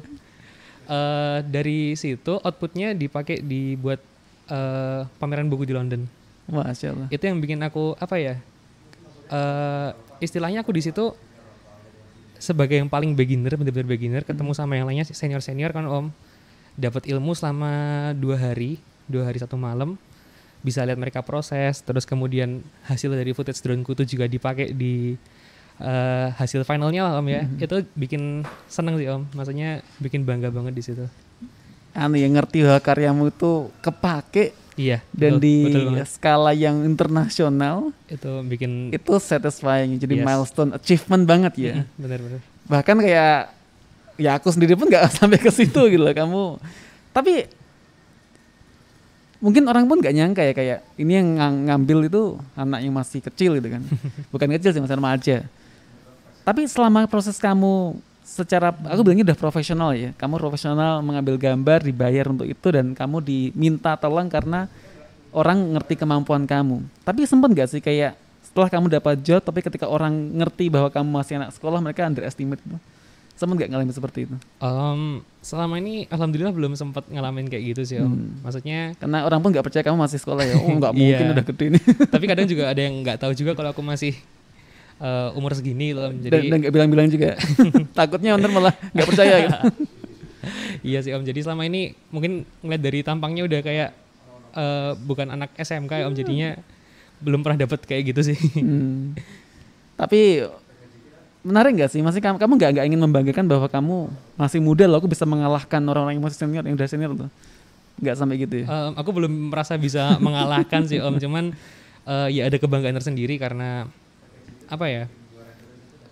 [0.86, 3.98] Eh dari situ outputnya dipakai dibuat
[4.46, 6.06] eh pameran buku di London.
[6.46, 7.08] Masya Allah.
[7.10, 8.34] Itu yang bikin aku apa ya?
[9.26, 9.90] eh
[10.22, 11.12] istilahnya aku di situ
[12.38, 16.12] sebagai yang paling beginner, bener-bener beginner, ketemu sama yang lainnya senior senior kan om,
[16.76, 18.78] dapat ilmu selama dua hari,
[19.08, 19.96] dua hari satu malam,
[20.60, 25.16] bisa lihat mereka proses, terus kemudian hasil dari footage droneku itu juga dipakai di
[25.78, 30.72] eh, hasil finalnya lah om ya, itu bikin seneng sih om, maksudnya bikin bangga banget
[30.72, 31.04] di situ.
[31.92, 35.00] Anu yang ngerti bahwa karyamu itu kepake Iya.
[35.10, 36.06] dan betul, di betul banget.
[36.06, 40.26] skala yang internasional itu bikin itu satisfying jadi Yes.
[40.26, 42.40] milestone achievement banget ya Mm, bener-bener.
[42.66, 43.56] bahkan kayak
[44.16, 46.60] ya aku sendiri pun nggak sampai ke situ gitu loh kamu
[47.10, 47.48] tapi
[49.36, 53.20] mungkin orang pun nggak nyangka ya kayak ini yang ng- ngambil itu anak yang masih
[53.22, 53.80] kecil gitu kan
[54.32, 55.36] bukan kecil sih masih remaja
[56.46, 62.26] tapi selama proses kamu secara aku bilangnya udah profesional ya kamu profesional mengambil gambar dibayar
[62.26, 64.70] untuk itu dan kamu diminta tolong karena
[65.30, 69.84] orang ngerti kemampuan kamu tapi sempet nggak sih kayak setelah kamu dapat job tapi ketika
[69.84, 72.78] orang ngerti bahwa kamu masih anak sekolah mereka underestimate itu
[73.36, 77.96] sempet nggak ngalamin seperti itu Em, selama ini alhamdulillah belum sempat ngalamin kayak gitu sih
[78.00, 78.08] om.
[78.08, 78.40] Hmm.
[78.40, 81.34] Maksudnya karena orang pun nggak percaya kamu masih sekolah ya oh nggak mungkin Iya.
[81.36, 84.16] udah gede nih tapi kadang juga ada yang nggak tahu juga kalau aku masih
[85.00, 86.24] eh, umur segini loh Om.
[86.26, 87.36] dan Jadi dan nggak bilang-bilang juga
[87.98, 89.58] takutnya ntar malah nggak percaya gitu
[90.86, 91.22] iya sih om.
[91.26, 93.90] Jadi selama ini mungkin ngeliat dari tampangnya udah kayak
[94.54, 96.14] eh, bukan anak SMK ya om.
[96.14, 96.54] Jadinya
[97.20, 98.38] belum pernah dapet kayak gitu sih.
[98.60, 99.16] Hmm.
[99.96, 100.44] Tapi
[101.46, 102.00] menarik nggak sih?
[102.04, 103.96] Masih kamu kamu nggak nggak ingin membanggakan bahwa kamu
[104.36, 107.30] masih muda loh, aku bisa mengalahkan orang-orang yang masih senior yang udah senior tuh.
[107.96, 108.66] Nggak sampai gitu ya?
[108.68, 111.16] Em, aku belum merasa bisa mengalahkan sih om.
[111.22, 111.56] Cuman
[112.04, 113.88] eh, ya ada kebanggaan tersendiri karena
[114.70, 115.04] apa ya?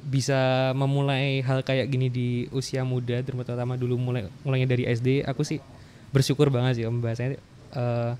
[0.04, 5.48] bisa memulai hal kayak gini di usia muda terutama dulu mulai mulainya dari SD aku
[5.48, 5.64] sih
[6.12, 7.40] bersyukur banget sih om bahasanya
[7.72, 8.12] eh,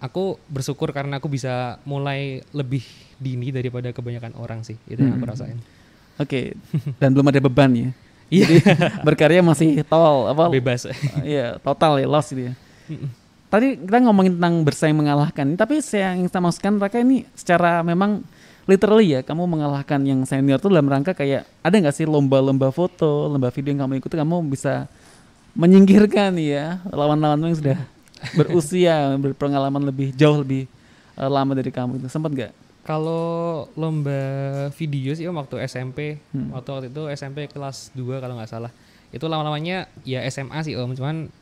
[0.00, 2.80] aku bersyukur karena aku bisa mulai lebih
[3.20, 5.60] dini daripada kebanyakan orang sih itu yang aku rasain
[6.18, 6.54] Oke.
[7.02, 7.88] Dan belum ada beban ya.
[8.30, 8.44] Iya.
[8.46, 8.60] Jadi
[9.06, 10.46] berkarya masih tol apa?
[10.50, 10.86] bebas
[11.26, 12.54] Iya, total ya loss gitu ya.
[13.50, 18.26] Tadi kita ngomongin tentang bersaing mengalahkan, tapi saya yang kita maksudkan mereka ini secara memang
[18.64, 23.28] literally ya, kamu mengalahkan yang senior tuh dalam rangka kayak ada nggak sih lomba-lomba foto,
[23.28, 24.88] lomba video yang kamu ikuti, kamu bisa
[25.52, 27.78] menyingkirkan ya lawan-lawanmu yang sudah
[28.38, 30.66] berusia, berpengalaman lebih jauh lebih
[31.14, 32.52] eh, lama dari kamu itu sempat nggak?
[32.84, 34.12] kalau lomba
[34.76, 36.52] video sih waktu SMP Hmm.
[36.52, 38.68] waktu waktu itu SMP kelas 2 kalau nggak salah
[39.08, 41.32] itu lama-lamanya ya SMA sih om cuman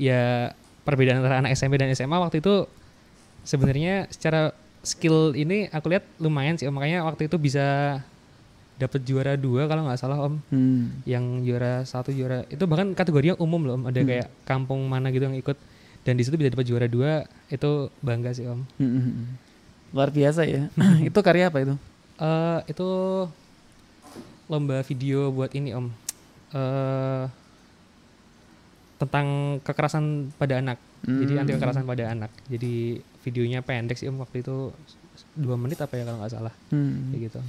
[0.00, 0.56] ya
[0.88, 2.64] perbedaan antara anak SMP dan SMA waktu itu
[3.44, 7.98] sebenarnya secara skill ini aku lihat lumayan sih om makanya waktu itu bisa
[8.74, 11.04] dapat juara dua kalau nggak salah om Hmm.
[11.04, 14.08] yang juara satu juara itu bahkan kategorinya umum loh om ada Hmm.
[14.08, 15.56] kayak kampung mana gitu yang ikut
[16.00, 17.12] dan di situ bisa dapat juara dua
[17.46, 19.26] itu bangga sih om Hmm, hmm, hmm.
[19.90, 20.70] Luar biasa ya.
[21.02, 21.74] itu karya apa itu?
[22.16, 22.88] Eh itu
[24.46, 25.92] lomba video buat ini om
[26.50, 27.24] eh
[28.96, 29.26] tentang
[29.60, 31.40] kekerasan pada anak jadi Hmm.
[31.40, 34.72] anti kekerasan pada anak jadi videonya pendek sih om waktu itu
[35.32, 37.12] dua menit apa ya kalau nggak salah Hmm.
[37.12, 37.40] kayak gitu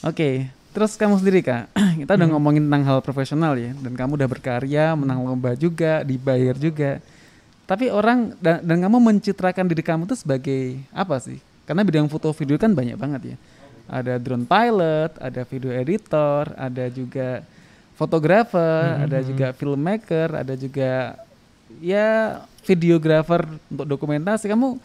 [0.00, 1.68] Oke, terus kamu sendiri kak,
[2.00, 2.32] kita udah Hmm.
[2.32, 7.04] ngomongin tentang hal profesional ya, dan kamu udah berkarya, menang lomba juga, dibayar juga.
[7.68, 11.36] Tapi orang dan, dan kamu mencitrakan diri kamu tuh sebagai apa sih?
[11.68, 13.36] Karena bidang foto video kan banyak banget ya.
[13.92, 17.44] Ada drone pilot, ada video editor, ada juga
[17.94, 19.04] fotografer, Hmm.
[19.04, 21.20] ada juga filmmaker, ada juga
[21.78, 24.80] ya videografer untuk dokumentasi kamu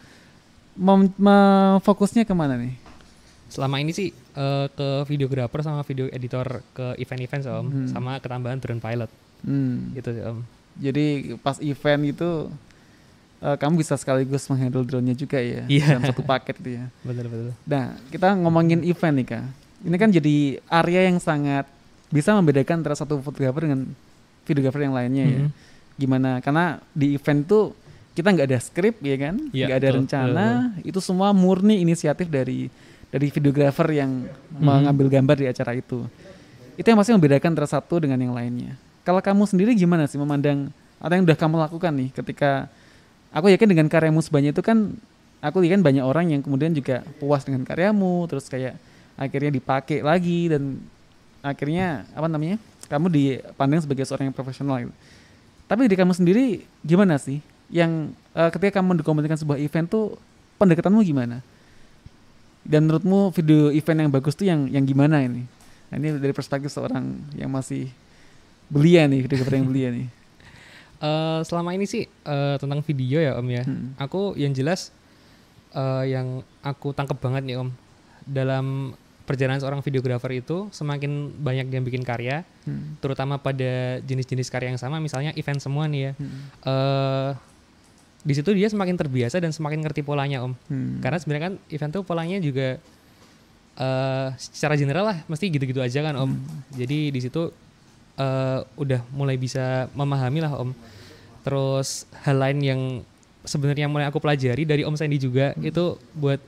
[0.75, 1.35] mem- me-
[1.81, 2.75] fokusnya ke mana nih?
[3.47, 7.87] Selama ini sih eh, ke videografer sama video editor ke event-event om, Hmm.
[7.87, 9.11] sama ketambahan drone pilot
[9.41, 9.93] Hmm.
[9.93, 10.43] gitu sih om.
[10.75, 11.05] Jadi
[11.39, 12.31] pas event itu
[13.37, 15.85] eh, kamu bisa sekaligus menghandle drone-nya juga ya Iya.
[15.93, 16.85] dalam satu paket itu ya.
[17.07, 17.51] Betul betul.
[17.63, 19.43] Nah, kita ngomongin event nih kak.
[19.81, 20.35] Ini kan jadi
[20.65, 21.67] area yang sangat
[22.07, 23.91] bisa membedakan antara satu fotografer dengan
[24.43, 25.39] videografer yang lainnya ya.
[25.41, 25.49] Mhm.
[25.95, 26.31] Gimana?
[26.39, 27.63] Karena di event tuh
[28.15, 30.45] kita nggak ada skrip ya kan, Iya, nggak ada betul, rencana.
[30.81, 32.71] Itu semua murni inisiatif dari
[33.11, 34.59] dari videografer yang Mhm.
[34.59, 36.03] mengambil gambar di acara itu.
[36.75, 38.75] Itu yang pasti membedakan antara satu dengan yang lainnya.
[39.03, 42.71] Kalau kamu sendiri gimana sih memandang apa yang udah kamu lakukan nih ketika
[43.29, 44.95] aku yakin dengan karyamu sebanyak itu kan
[45.39, 48.79] aku yakin banyak orang yang kemudian juga puas dengan karyamu terus kayak
[49.13, 50.79] akhirnya dipakai lagi dan
[51.39, 52.57] akhirnya apa namanya
[52.89, 54.93] kamu dipandang sebagai seorang yang profesional gitu.
[55.65, 56.45] Tapi dari kamu sendiri
[56.81, 60.17] gimana sih yang eh, ketika kamu dokumentasikan sebuah event tuh
[60.57, 61.41] pendekatanmu gimana?
[62.65, 65.45] Dan menurutmu video event yang bagus tuh yang yang gimana ini?
[65.93, 67.93] Nah, ini dari perspektif seorang yang masih
[68.65, 70.07] belia nih, videografer yang belia nih.
[70.95, 73.67] Eh, selama ini sih eh, tentang video ya om ya.
[73.67, 73.91] Hmm.
[73.99, 74.95] Aku yang jelas
[75.75, 77.69] eh, yang aku tangkep banget nih om
[78.23, 78.95] dalam
[79.27, 82.95] perjalanan seorang videografer itu semakin banyak yang bikin karya, Hmm.
[83.03, 86.11] terutama pada jenis-jenis karya yang sama, misalnya event semua nih ya.
[86.15, 86.41] Hmm.
[86.63, 87.29] eh
[88.25, 90.57] di situ dia semakin terbiasa dan semakin ngerti polanya om.
[90.65, 90.97] Hmm.
[90.97, 92.81] Karena sebenarnya kan event tuh polanya juga
[93.75, 96.33] eh secara general lah mesti gitu-gitu aja kan om.
[96.73, 97.53] Jadi di situ
[98.17, 100.73] eh udah mulai bisa memahami lah om.
[101.45, 102.81] Terus hal lain yang
[103.45, 106.41] sebenarnya mulai aku pelajari dari om Sandy juga itu buat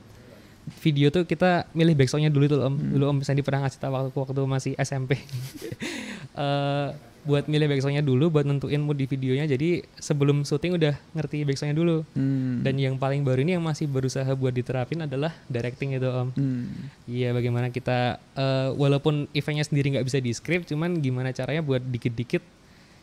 [0.82, 2.74] video tuh kita milih backsoundnya dulu tuh om.
[2.74, 5.14] Dulu om Sandy pernah ngasih tahu waktu waktu masih SMP.
[6.42, 6.88] eh
[7.28, 11.76] buat milih backsoundnya dulu buat nentuin mood di videonya jadi sebelum syuting udah ngerti backsoundnya
[11.76, 12.64] dulu Hmm.
[12.64, 16.88] dan yang paling baru ini yang masih berusaha buat diterapin adalah directing itu om Hmm.
[17.04, 17.98] Iya bagaimana kita
[18.34, 22.40] eh, walaupun eventnya sendiri nggak bisa di script cuman gimana caranya buat dikit-dikit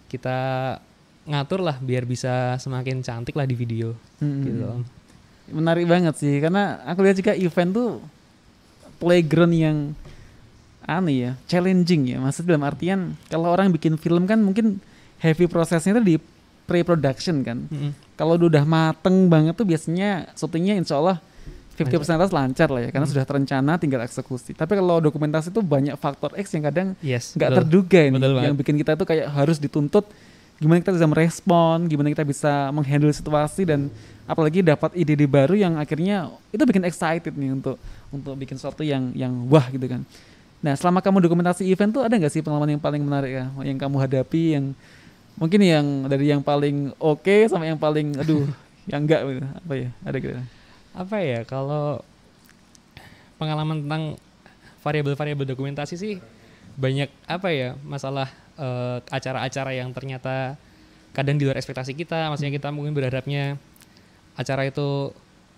[0.08, 0.38] kita
[1.26, 4.42] ngatur lah biar bisa semakin cantik lah di video Hmm.
[4.42, 4.82] gitu om.
[5.48, 8.02] menarik banget sih karena aku lihat juga event tuh
[8.98, 9.78] playground yang
[10.86, 14.78] aneh ya challenging ya maksud dalam artian kalau orang bikin film kan mungkin
[15.18, 16.16] heavy prosesnya itu di
[16.66, 17.92] pre-production kan Mm-mm.
[18.14, 21.18] kalau udah mateng banget tuh biasanya syutingnya insya Allah
[21.76, 23.14] 50% atas lancar lah ya karena Hmm.
[23.14, 27.36] sudah terencana tinggal eksekusi tapi kalau dokumentasi itu banyak faktor X yang kadang Yes.
[27.36, 27.60] nggak betul.
[27.62, 30.08] terduga ini Betul yang bikin kita tuh kayak harus dituntut
[30.56, 33.92] gimana kita bisa merespon gimana kita bisa menghandle situasi dan
[34.24, 37.76] apalagi dapat ide-ide baru yang akhirnya itu bikin excited nih untuk
[38.08, 40.08] untuk bikin sesuatu yang yang wah gitu kan
[40.64, 43.46] nah selama kamu dokumentasi event tuh ada nggak sih pengalaman yang paling menarik ya?
[43.62, 44.66] Yang kamu hadapi yang
[45.36, 48.48] mungkin yang dari yang paling oke sama yang paling aduh
[48.92, 49.46] yang enggak gitu.
[49.46, 49.90] Apa ya?
[50.08, 50.34] Ada gitu.
[50.96, 51.40] Apa ya?
[51.44, 52.02] Kalau
[53.36, 54.04] pengalaman tentang
[54.82, 56.14] variabel-variabel dokumentasi sih
[56.76, 58.28] banyak apa ya masalah
[58.60, 60.56] eh, acara-acara yang ternyata
[61.16, 62.28] kadang di luar ekspektasi kita.
[62.32, 63.56] Maksudnya kita mungkin berharapnya
[64.36, 65.16] acara itu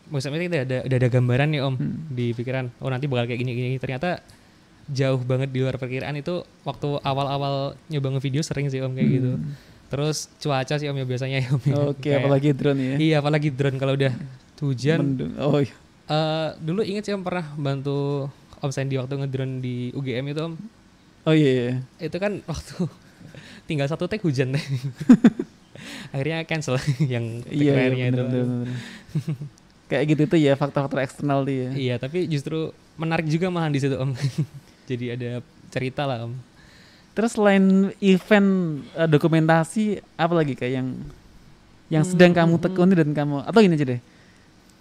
[0.08, 2.06] maksudnya kita ada udah ada gambaran nih om Hmm.
[2.14, 2.70] di pikiran.
[2.82, 3.70] Oh nanti bakal kayak gini gini.
[3.82, 4.22] Ternyata
[4.90, 7.56] jauh banget di luar perkiraan itu waktu awal-awal
[7.88, 9.52] nyoba ngevideo sering sih om kayak gitu Hmm.
[9.88, 11.76] terus cuaca sih om ya biasanya ya om ya.
[11.86, 14.14] oke Kayak- apalagi drone ya iya apalagi drone kalau udah
[14.58, 15.32] hujan Mendung.
[15.38, 15.76] oh iya.
[16.08, 20.54] Eh, dulu inget sih om pernah bantu Om Sandy waktu ngedrone di UGM itu om
[21.24, 21.74] oh iya, iya.
[22.02, 22.88] itu kan waktu
[23.68, 24.64] tinggal satu take hujan deh
[26.10, 28.78] akhirnya cancel yang take Iya, iya terakhirnya itu bener, bener, bener.
[29.88, 31.70] Kayak gitu tuh ya faktor-faktor eksternal tuh ya.
[31.74, 34.12] iya tapi justru menarik juga malahan di situ om
[34.88, 35.30] jadi ada
[35.68, 36.34] cerita lah om
[37.18, 38.50] Terus selain event
[38.94, 40.88] eh, dokumentasi apa lagi kayak yang
[41.90, 44.02] yang sedang Hmm, kamu hmm, tekuni dan kamu atau gini aja deh.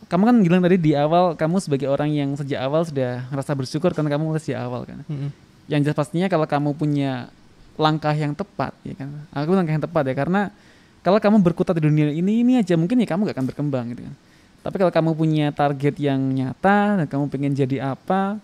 [0.05, 3.97] Kamu kan bilang tadi di awal kamu sebagai orang yang sejak awal sudah merasa bersyukur
[3.97, 5.01] karena kamu mulai sejak awal kan.
[5.09, 5.33] Mm-mm.
[5.65, 7.33] Yang jelas pastinya kalau kamu punya
[7.81, 9.09] langkah yang tepat ya kan.
[9.33, 10.53] Aku langkah yang tepat ya karena
[11.01, 14.05] kalau kamu berkutat di dunia ini ini aja mungkin ya kamu gak akan berkembang gitu
[14.05, 14.15] kan.
[14.61, 18.37] Tapi kalau kamu punya target yang nyata dan kamu pengen jadi apa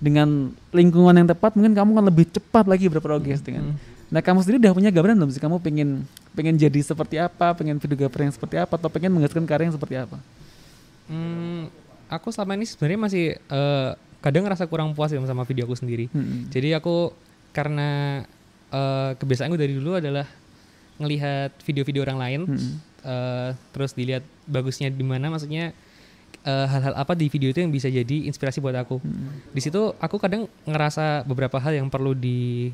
[0.00, 3.76] dengan lingkungan yang tepat mungkin kamu akan lebih cepat lagi berprogres dengan.
[3.76, 3.76] Mm.
[4.10, 7.76] Nah kamu sendiri udah punya gambaran belum sih kamu pengen pengen jadi seperti apa, pengen
[7.78, 10.18] videografer yang seperti apa, atau pengen menghasilkan karya yang seperti apa?
[11.06, 11.68] Hmm,
[12.08, 13.90] aku selama ini sebenarnya masih eh,
[14.24, 16.48] kadang ngerasa kurang puas ya sama video aku sendiri Hmm.
[16.48, 17.12] Jadi aku
[17.52, 18.22] karena
[18.72, 20.26] eh, kebiasaanku dari dulu adalah
[20.96, 22.72] ngelihat video-video orang lain, Hmm.
[23.04, 25.76] eh, terus dilihat bagusnya di mana, maksudnya
[26.42, 29.00] eh, hal-hal apa di video itu yang bisa jadi inspirasi buat aku.
[29.00, 29.40] Hmm.
[29.52, 32.70] Di situ aku kadang ngerasa beberapa hal yang perlu di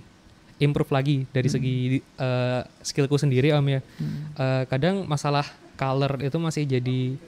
[0.56, 1.56] improve lagi dari Hmm.
[1.60, 1.74] segi
[2.16, 3.80] uh, skillku sendiri om ya.
[4.00, 4.08] Hmm.
[4.38, 5.44] Uh, kadang masalah
[5.76, 7.20] color itu masih jadi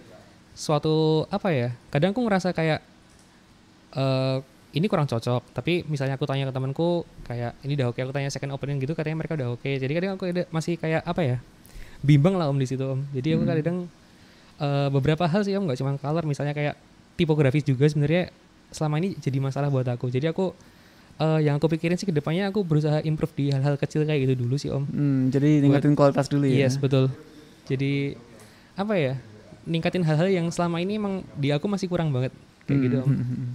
[0.57, 1.69] suatu apa ya?
[1.93, 2.81] Kadang aku ngerasa kayak
[3.97, 4.39] eh
[4.77, 5.57] ini kurang cocok.
[5.57, 8.93] Tapi misalnya aku tanya ke temanku kayak ini udah oke, aku tanya second opinion gitu
[8.93, 9.65] katanya mereka udah oke.
[9.69, 11.37] Jadi kadang aku ada, masih kayak apa ya?
[12.05, 13.01] Bimbang lah om di situ om.
[13.13, 13.53] Jadi aku Hmm.
[13.59, 13.79] kadang
[14.59, 16.75] eh, beberapa hal sih om nggak cuma color, misalnya kayak
[17.19, 18.31] tipografis juga sebenarnya
[18.71, 20.13] selama ini jadi masalah buat aku.
[20.13, 20.55] Jadi aku
[21.19, 24.35] eh, yang aku pikirin sih ke depannya aku berusaha improve di hal-hal kecil kayak gitu
[24.47, 24.85] dulu sih om.
[24.87, 26.69] Hmm, jadi ningkatin kualitas dulu ya.
[26.69, 27.11] Yes betul.
[27.67, 28.15] Jadi
[28.79, 29.15] apa ya?
[29.69, 32.33] Ningkatin hal-hal yang selama ini emang di aku masih kurang banget
[32.65, 33.09] kayak gitu om.
[33.11, 33.51] Hmm, hmm, hmm.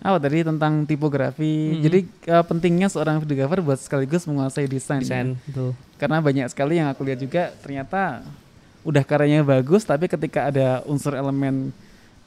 [0.00, 1.76] Apa tadi tentang tipografi.
[1.76, 1.82] Hmm.
[1.84, 1.98] Jadi
[2.28, 5.00] eh, pentingnya seorang videographer buat sekaligus menguasai desain.
[5.00, 5.04] ya.
[5.04, 5.70] Desain betul.
[5.96, 8.24] Karena banyak sekali yang aku lihat juga ternyata
[8.80, 11.68] udah karyanya bagus tapi ketika ada unsur elemen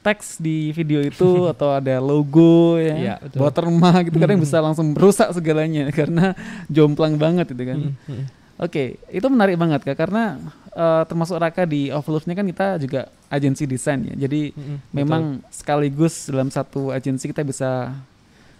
[0.04, 3.40] teks di video itu atau ada logo ya, betul.
[3.40, 4.46] watermark gitu kadang Hmm.
[4.46, 6.36] bisa langsung merusak segalanya karena
[6.68, 7.78] jomplang banget itu kan.
[7.80, 8.24] Mm, mm.
[8.54, 10.38] Oke, itu menarik banget kak karena
[10.76, 14.14] eh, termasuk Raka di Overlook-nya kan kita juga agensi desain ya.
[14.14, 17.90] Jadi Mm-mm, memang sekaligus dalam satu agensi kita bisa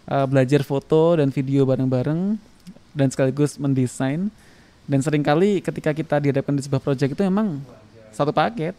[0.08, 2.36] uh, belajar foto dan video bareng-bareng
[2.90, 4.32] dan sekaligus mendesain
[4.84, 7.60] dan sering kali ketika kita dihadapkan di sebuah proyek itu memang
[8.14, 8.74] satu paket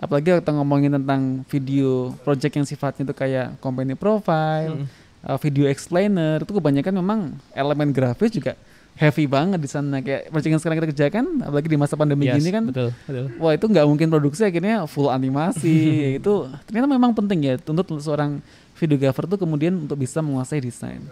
[0.00, 4.88] apalagi kita ngomongin tentang video project yang sifatnya itu kayak company profile, Mm-mm.
[5.28, 7.20] uh, video explainer itu kebanyakan memang
[7.52, 8.56] elemen grafis juga
[8.96, 12.40] heavy banget di sana kayak project yang sekarang kita kerjakan apalagi di masa pandemi Yes,
[12.40, 13.26] gini kan betul betul.
[13.38, 15.76] wah itu nggak mungkin produksi akhirnya full animasi
[16.18, 16.32] itu
[16.64, 18.40] ternyata memang penting ya untuk seorang
[18.80, 21.04] videographer tuh kemudian untuk bisa menguasai desain.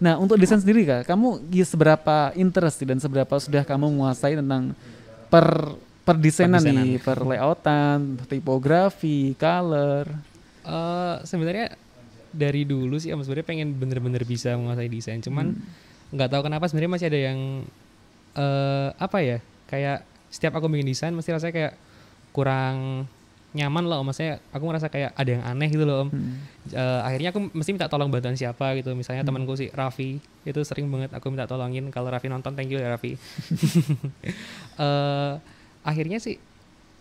[0.00, 4.72] Nah untuk desain sendiri kak, kamu ya seberapa interest dan seberapa sudah kamu menguasai tentang
[5.28, 5.76] per
[6.10, 6.84] per desainan Perdesainan.
[6.84, 10.10] nih, per layoutan, tipografi, color.
[10.60, 11.78] Eh sebenarnya
[12.30, 15.18] dari dulu sih om sebenarnya pengen bener-bener bisa menguasai desain.
[15.18, 15.54] Cuman
[16.10, 17.38] nggak tahu kenapa sebenarnya masih ada yang
[18.34, 19.38] eh apa ya?
[19.66, 21.74] Kayak setiap aku bikin desain mesti rasanya kayak
[22.30, 23.06] kurang
[23.50, 23.98] nyaman loh.
[24.02, 26.08] Maksudnya aku ngerasa kayak ada yang aneh gitu loh om.
[26.08, 26.38] Hmm.
[26.70, 28.94] Eh, akhirnya aku mesti minta tolong bantuan siapa gitu.
[28.94, 29.34] Misalnya Hmm.
[29.34, 31.90] temanku si Raffi itu sering banget aku minta tolongin.
[31.90, 33.18] Kalau Raffi nonton thank you ya Raffi.
[34.78, 35.32] Eh,
[35.82, 36.36] akhirnya sih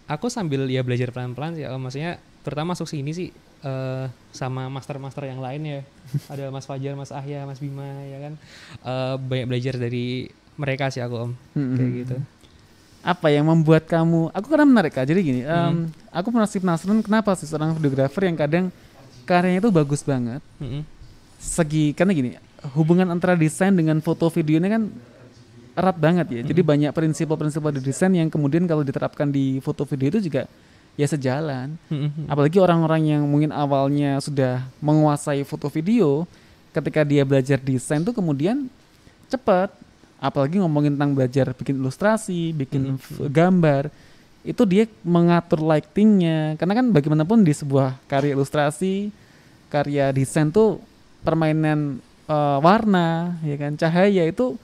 [0.06, 1.66] aku sambil ya belajar pelan-pelan sih.
[1.66, 3.30] Maksudnya terutama masuk sini sih
[3.62, 5.80] eh, sama master-master yang lain ya.
[6.34, 8.34] Ada Mas Fajar, Mas Ahya, Mas Bima ya kan.
[8.82, 11.32] Eh, banyak belajar dari mereka sih aku om.
[11.54, 11.76] Hmm.
[11.78, 12.16] Kayak gitu.
[13.00, 14.28] Apa yang membuat kamu?
[14.36, 15.08] Aku karena menarik kak.
[15.08, 15.86] Jadi gini, em, Hmm.
[16.12, 18.66] aku masih penasaran kenapa sih seorang videographer yang kadang
[19.24, 20.42] karyanya itu bagus banget.
[20.60, 20.84] Mm-mm.
[21.40, 22.30] segi karena gini
[22.76, 24.92] hubungan antara desain dengan foto video ini kan
[25.80, 26.42] erat banget ya.
[26.44, 30.44] Jadi banyak prinsip-prinsip di desain yang kemudian kalau diterapkan di foto video itu juga
[31.00, 31.80] ya sejalan.
[31.88, 32.28] Mm-mm.
[32.28, 36.28] Apalagi orang-orang yang mungkin awalnya sudah menguasai foto video,
[36.76, 38.68] ketika dia belajar desain tuh kemudian
[39.32, 39.72] cepat.
[40.20, 43.88] Apalagi ngomongin tentang belajar bikin ilustrasi, bikin f- gambar,
[44.44, 46.60] itu dia mengatur lightingnya.
[46.60, 49.16] Karena kan bagaimanapun di sebuah karya ilustrasi,
[49.72, 50.84] karya desain tuh
[51.24, 54.60] permainan eh, warna, ya kan, cahaya itu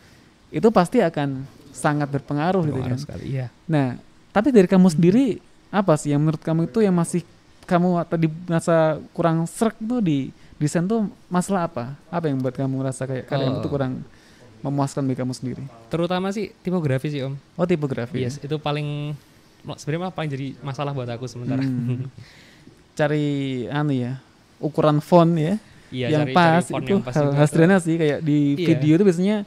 [0.55, 2.95] itu pasti akan sangat berpengaruh gitu kan.
[2.95, 3.23] Sekali.
[3.29, 3.51] Iya.
[3.65, 3.99] Nah,
[4.31, 7.27] tapi dari kamu sendiri apa sih yang menurut kamu itu yang masih
[7.65, 8.75] kamu tadi merasa
[9.11, 11.99] kurang serk tuh di desain tuh masalah apa?
[12.07, 13.59] Apa yang buat kamu merasa kayak kalian Oh.
[13.59, 13.99] itu kurang
[14.61, 15.63] memuaskan bagi kamu sendiri?
[15.87, 17.35] Terutama sih tipografi sih om.
[17.53, 18.17] Oh tipografi.
[18.17, 19.11] Yes, itu paling
[19.75, 21.59] sebenarnya paling jadi masalah buat aku sementara.
[21.59, 22.07] Hmm.
[22.95, 23.27] Cari
[23.67, 24.23] anu ya
[24.55, 25.59] ukuran font ya
[25.91, 27.49] Iya, yang cari- cari pas font itu yang pas hal, juga hal tuh.
[27.51, 28.65] sederhana sih kayak di Iya.
[28.65, 29.37] video itu biasanya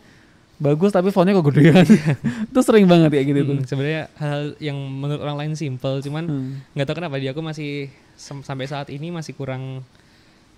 [0.58, 1.86] bagus tapi fontnya kok gedean.
[2.50, 3.56] itu sering banget kayak gitu tuh.
[3.58, 6.50] Mm, sebenarnya hal yang menurut orang lain simple, cuman Hmm.
[6.74, 9.86] nggak tahu kenapa di aku masih sampai saat ini masih kurang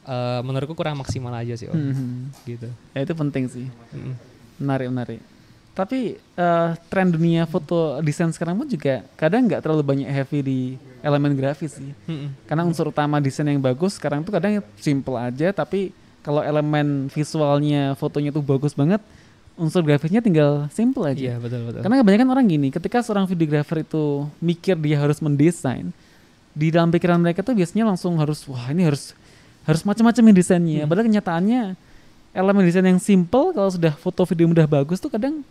[0.03, 1.77] eh, menurutku kurang maksimal aja sih om.
[1.77, 2.33] Hmm.
[2.43, 2.69] Gitu.
[2.97, 3.67] Ya itu penting sih.
[3.93, 4.17] Mm.
[4.61, 5.21] menarik menarik
[5.71, 10.59] tapi eh, tren dunia foto desain sekarang pun juga kadang nggak terlalu banyak heavy di
[11.01, 12.37] elemen grafis sih Mm-mm.
[12.45, 17.97] karena unsur utama desain yang bagus sekarang tuh kadang simple aja tapi kalau elemen visualnya
[17.97, 19.01] fotonya tuh bagus banget
[19.61, 21.81] unsur grafisnya tinggal simple aja Iya betul betul.
[21.81, 24.05] karena kebanyakan orang gini ketika seorang videographer itu
[24.39, 25.93] mikir dia harus mendesain
[26.51, 29.13] di dalam pikiran mereka tuh biasanya langsung harus wah ini harus
[29.63, 30.89] harus macam-macam nih desainnya Hmm.
[30.89, 31.63] padahal kenyataannya
[32.33, 35.45] elemen desain yang simple kalau sudah foto video udah bagus tuh kadang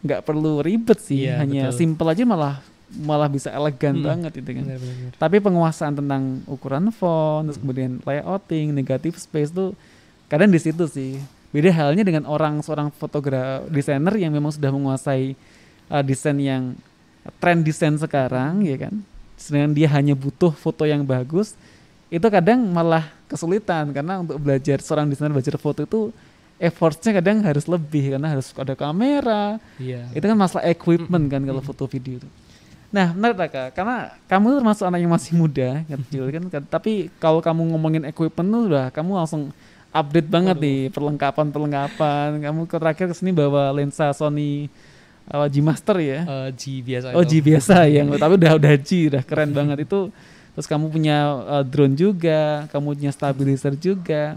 [0.00, 1.78] nggak perlu ribet sih Iya, hanya betul.
[1.80, 2.60] simple aja malah
[2.94, 4.04] malah bisa elegan Hmm.
[4.04, 5.12] banget itu kan Benar, benar, benar.
[5.16, 9.72] tapi penguasaan tentang ukuran font terus kemudian layouting negative space tuh
[10.26, 11.16] kadang di situ sih
[11.54, 15.38] beda halnya dengan orang seorang fotografer desainer yang memang sudah menguasai
[15.86, 16.74] uh, desain yang
[17.38, 18.94] tren desain sekarang ya kan
[19.38, 21.54] sedangkan dia hanya butuh foto yang bagus
[22.10, 26.10] itu kadang malah kesulitan karena untuk belajar seorang desainer belajar foto itu
[26.58, 29.58] effortnya kadang harus lebih karena harus ada kamera.
[29.78, 30.06] Iya.
[30.14, 32.28] Itu kan masalah equipment kan kalau foto video itu.
[32.94, 37.42] Nah, menarik Raka, karena kamu termasuk anak yang masih muda, kecil kan, kan, tapi kalau
[37.42, 39.50] kamu ngomongin equipment tuh udah kamu langsung
[39.94, 40.66] update banget Waduh.
[40.66, 42.42] nih perlengkapan-perlengkapan.
[42.42, 44.66] Kamu ke terakhir ke sini bawa lensa Sony
[45.30, 46.20] uh, G Master ya.
[46.26, 47.38] Eh, G biasa Oh itu.
[47.38, 50.10] G biasa yang tapi udah udah G udah keren banget itu.
[50.58, 54.34] Terus kamu punya uh, drone juga, kamu punya stabilizer juga.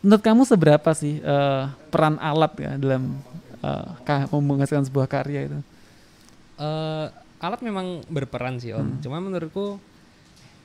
[0.00, 3.20] Menurut kamu seberapa sih uh, peran alat ya dalam
[3.60, 5.58] uh, ka- menghasilkan sebuah karya itu?
[6.56, 8.80] Eh, alat memang berperan sih om.
[8.80, 8.96] Hmm.
[9.04, 9.76] Cuma menurutku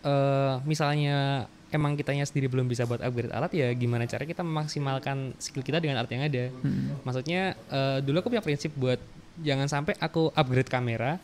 [0.02, 5.34] eh misalnya emang kitanya sendiri belum bisa buat upgrade alat ya gimana cara kita memaksimalkan
[5.40, 6.44] skill kita dengan alat yang ada.
[6.62, 7.00] Hmm.
[7.02, 9.00] Maksudnya eh, dulu aku punya prinsip buat
[9.40, 11.18] jangan sampai aku upgrade kamera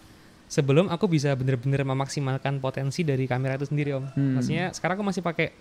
[0.47, 4.07] sebelum aku bisa bener-bener memaksimalkan potensi dari kamera itu sendiri om.
[4.15, 4.39] Hmm.
[4.39, 5.51] Maksudnya sekarang aku masih pakai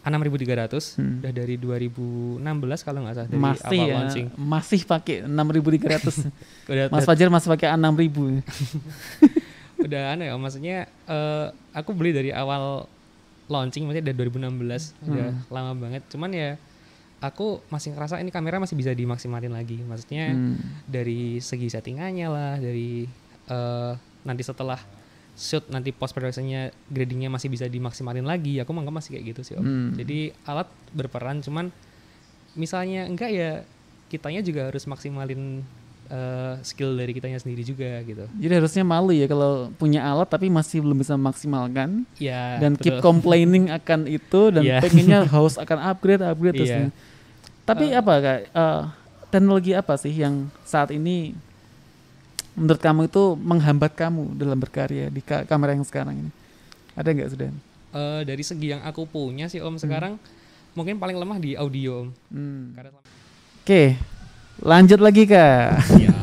[0.00, 1.20] A6300 Hmm.
[1.20, 2.40] udah dari 2016
[2.80, 4.26] kalau nggak salah dari masih awal ya, launching.
[4.32, 6.24] masih pakai 6300.
[6.72, 8.16] Udah, Mas Fajar masih pakai A6000.
[9.80, 10.76] udah aneh ya maksudnya
[11.08, 12.84] eh, aku beli dari awal
[13.50, 15.42] launching maksudnya dari 2016 udah Hmm.
[15.50, 16.50] lama banget cuman ya
[17.20, 20.56] aku masih ngerasa ini kamera masih bisa dimaksimalin lagi maksudnya Hmm.
[20.86, 23.04] dari segi settingannya lah dari
[23.44, 24.78] eh, nanti setelah
[25.34, 29.54] shoot nanti post productionnya gradingnya masih bisa dimaksimalin lagi aku menganggap masih kayak gitu sih
[29.54, 29.90] om Hmm.
[29.92, 31.74] jadi alat berperan cuman
[32.52, 33.50] misalnya enggak ya
[34.06, 35.62] kitanya juga harus maksimalin
[36.10, 40.46] eh, skill dari kitanya sendiri juga gitu Jadi harusnya malu ya kalau punya alat tapi
[40.46, 43.06] masih belum bisa memaksimalkan ya dan keep betul.
[43.06, 44.78] complaining akan itu dan Iya.
[44.80, 46.68] pengennya harus akan upgrade upgrade terus.
[46.68, 46.80] Iya.
[46.84, 46.90] ya.
[47.62, 48.80] Tapi apa kak eh,
[49.28, 51.32] teknologi apa sih yang saat ini
[52.52, 56.30] menurut kamu itu menghambat kamu dalam berkarya di ka- kamera yang sekarang ini?
[56.92, 57.48] Ada nggak sudah?
[57.90, 60.18] Eh, dari segi yang aku punya sih om sekarang
[60.70, 62.74] mungkin paling lemah di audio om Hmm.
[63.60, 63.94] Oke,
[64.58, 65.78] lanjut lagi kak.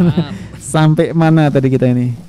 [0.76, 2.28] Sampai mana tadi kita ini?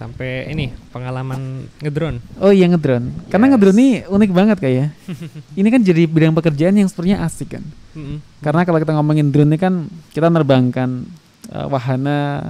[0.00, 3.12] sampai ini pengalaman ngedrone Oh iya ngedrone.
[3.28, 3.52] Karena Yes.
[3.52, 4.86] ngedrone ini unik banget kayak ya.
[5.60, 7.64] ini kan jadi bidang pekerjaan yang sebenarnya asik kan.
[7.92, 8.24] Mm-mm.
[8.40, 11.04] Karena kalau kita ngomongin drone ini kan kita nerbangkan
[11.52, 12.48] uh, wahana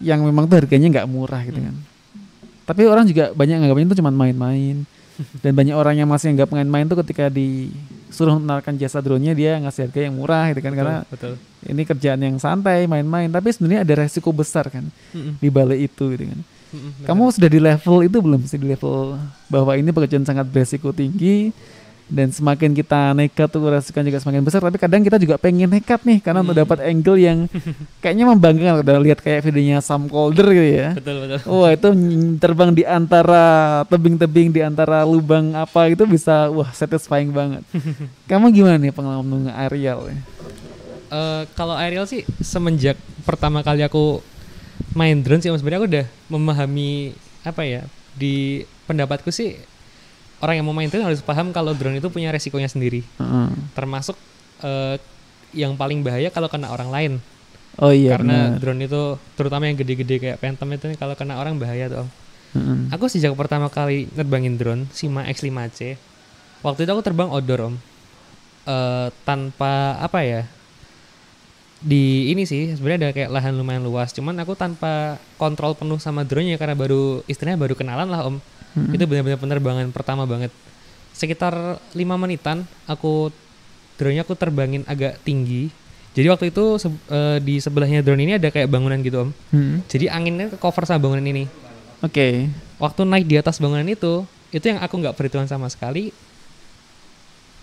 [0.00, 1.76] yang memang tuh harganya nggak murah gitu kan.
[2.64, 4.88] Tapi orang juga banyak nganggapnya itu cuma main-main.
[5.40, 9.88] Dan banyak orang yang masih nggak main-main tuh ketika disuruh menawarkan jasa drone-nya dia ngasih
[9.88, 13.94] harga yang murah gitu kan karena betul, ini kerjaan yang santai main-main tapi sebenarnya ada
[14.04, 14.84] resiko besar kan
[15.16, 15.40] Mm-mm.
[15.40, 16.40] di balik itu gitu kan.
[16.40, 17.06] Mm-mm, benar.
[17.08, 19.16] Kamu sudah di level itu belum sih di level
[19.48, 21.54] bahwa ini pekerjaan sangat beresiko tinggi
[22.06, 26.00] dan semakin kita nekat tuh resikonya juga semakin besar tapi kadang kita juga pengen nekat
[26.00, 26.62] nih karena untuk Hmm.
[26.62, 27.38] dapat angle yang
[28.00, 30.88] kayaknya membanggakan udah lihat kayak videonya Sam Calder gitu ya.
[30.92, 31.88] betul betul Wah itu
[32.36, 33.44] terbang di antara
[33.86, 37.66] tebing-tebing di antara lubang apa itu bisa wah satisfying banget.
[38.30, 40.06] Kamu gimana nih pengalaman dengan aerial?
[40.06, 40.16] ya?
[41.06, 44.22] Eh, kalau aerial sih semenjak pertama kali aku
[44.92, 49.58] main drone sih sebenarnya aku udah memahami apa ya di pendapatku sih
[50.40, 53.48] orang yang mau main drone harus paham kalau drone itu punya resikonya sendiri Heeh.
[53.72, 54.16] termasuk
[54.60, 54.96] eh,
[55.56, 57.12] yang paling bahaya kalau kena orang lain
[57.76, 58.60] Oh iya karena benar.
[58.60, 59.02] drone itu
[59.36, 62.08] terutama yang gede-gede kayak Phantom itu kalau kena orang bahaya tuh Om.
[62.56, 62.78] Heeh.
[62.96, 66.00] Aku sejak pertama kali nerbangin drone Sima X5C
[66.64, 67.76] waktu itu aku terbang outdoor om
[68.66, 70.42] Eh, tanpa apa ya
[71.78, 76.26] di ini sih sebenarnya ada kayak lahan lumayan luas cuman aku tanpa kontrol penuh sama
[76.26, 78.42] drone nya karena baru istilahnya baru kenalan lah om
[78.76, 78.92] Mm-mm.
[78.92, 80.52] itu benar-benar penerbangan pertama banget
[81.10, 81.56] sekitar
[81.92, 83.32] lima menitan aku
[83.96, 85.72] drone nya aku terbangin agak tinggi
[86.12, 89.80] jadi waktu itu se- eh, di sebelahnya drone ini ada kayak bangunan gitu om Hmm.
[89.86, 91.48] jadi anginnya ke cover sama bangunan ini
[91.98, 92.52] Oke.
[92.76, 96.12] waktu naik di atas bangunan itu itu yang aku nggak perhitungan sama sekali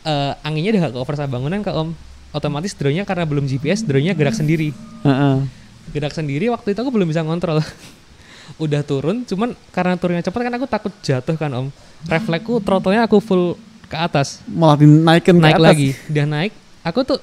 [0.04, 1.96] eh anginnya udah gak cover sama bangunan kak om
[2.32, 4.74] otomatis drone-nya karena belum GPS drone-nya gerak sendiri
[5.06, 5.36] Heeh.
[5.90, 7.62] gerak sendiri waktu itu aku belum bisa ngontrol
[8.56, 11.68] udah turun cuman karena turunnya cepat kan aku takut jatuh kan om.
[12.04, 13.56] Refleksku throttle-nya aku full
[13.88, 14.44] ke atas.
[14.46, 15.64] Malah dinaikin ke naik atas.
[15.64, 16.54] lagi udah naik.
[16.84, 17.20] Aku tuh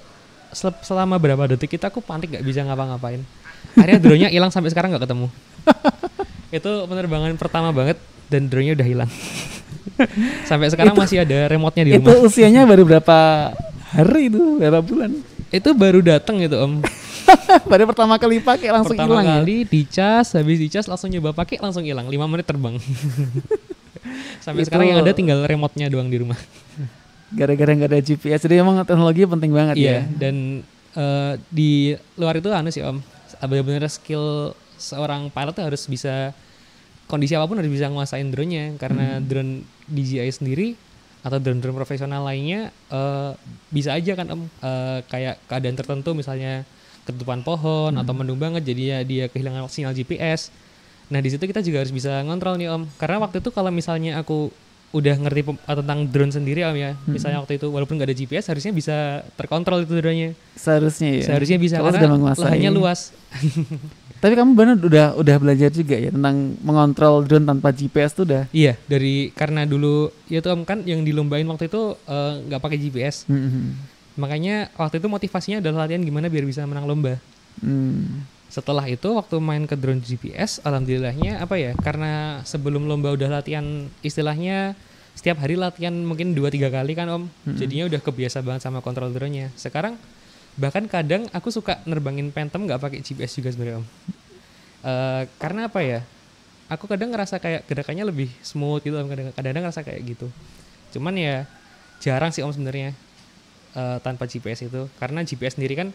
[0.50, 3.20] sel- selama berapa detik kita aku panik gak bisa ngapa-ngapain.
[3.76, 5.28] Akhirnya drone-nya hilang sampai sekarang nggak ketemu.
[6.56, 9.10] Itu penerbangan pertama banget dan drone-nya udah hilang.
[10.48, 13.18] Sampai sekarang masih ada remote-nya di Itu rumah usianya baru berapa
[13.92, 15.12] hari itu, berapa bulan?
[15.50, 16.78] itu baru datang gitu om
[17.72, 19.34] Pada pertama kali pakai langsung pertama hilang ya.
[19.40, 22.06] kali dicas habis dicas langsung nyoba pakai langsung hilang.
[22.06, 22.76] 5 menit terbang.
[24.44, 26.38] Sampai Itu- sekarang yang ada tinggal remote-nya doang di rumah.
[27.30, 30.00] Gara-gara nggak ada GPS, jadi emang teknologi penting banget Iya, ya.
[30.10, 32.98] dan eh, di luar itu anu sih Om,
[33.38, 36.34] benar-benar skill seorang pilot tuh harus bisa
[37.06, 38.74] kondisi apa pun harus bisa nguasain drone-nya.
[38.76, 39.24] Karena Hmm.
[39.24, 39.52] drone
[39.86, 40.74] DJI sendiri
[41.20, 43.30] atau drone-drone profesional lainnya eh,
[43.70, 44.42] bisa aja kan om.
[44.58, 46.66] Eh, kayak keadaan tertentu misalnya
[47.08, 50.52] ketutupan pohon atau mendung banget jadi ya dia kehilangan sinyal GPS.
[51.10, 54.20] Nah di situ kita juga harus bisa ngontrol nih om karena waktu itu kalau misalnya
[54.22, 54.52] aku
[54.90, 58.74] udah ngerti tentang drone sendiri om ya misalnya waktu itu walaupun nggak ada GPS harusnya
[58.74, 61.22] bisa terkontrol itu dronenya Seharusnya ya.
[61.30, 63.14] seharusnya bisa Kalau karena lahannya luas
[64.20, 68.44] Tapi kamu benar udah udah belajar juga ya tentang mengontrol drone tanpa GPS tuh udah.
[68.52, 72.76] Iya, dari karena dulu ya tuh Om kan yang dilombain waktu itu eh, nggak pakai
[72.76, 73.24] GPS.
[73.24, 73.80] Hmm.
[74.18, 77.20] Makanya waktu itu motivasinya adalah latihan gimana biar bisa menang lomba.
[77.62, 78.26] Hmm.
[78.50, 81.72] Setelah itu waktu main ke drone GPS, alhamdulillahnya apa ya?
[81.78, 84.74] Karena sebelum lomba udah latihan istilahnya
[85.14, 87.24] setiap hari latihan mungkin 2 3 kali kan Om.
[87.54, 89.54] Jadinya udah kebiasa banget sama kontrol drone-nya.
[89.54, 89.94] Sekarang
[90.58, 93.86] bahkan kadang aku suka nerbangin Phantom nggak pakai GPS juga sebenarnya Om.
[94.80, 96.00] Eh, karena apa ya?
[96.70, 98.94] Aku kadang ngerasa kayak gerakannya lebih smooth gitu
[99.34, 100.26] Kadang-kadang ngerasa kayak gitu.
[100.94, 101.46] Cuman ya
[102.00, 102.96] jarang sih Om sebenarnya
[103.72, 104.88] eh, tanpa GPS itu.
[104.96, 105.88] Karena GPS sendiri kan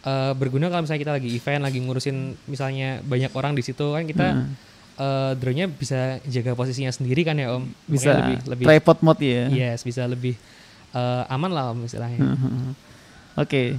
[0.00, 4.04] eh, berguna kalau misalnya kita lagi event, lagi ngurusin misalnya banyak orang di situ kan
[4.04, 4.52] kita Hmm.
[4.96, 7.64] eh, drone-nya bisa jaga posisinya sendiri kan ya Om.
[7.64, 9.44] Makanya Bisa lebih lebih tripod mode ya.
[9.48, 10.34] yes, bisa lebih
[10.90, 12.20] eh, aman lah Om istilahnya.
[12.20, 12.72] Hmm.
[13.34, 13.76] Oke.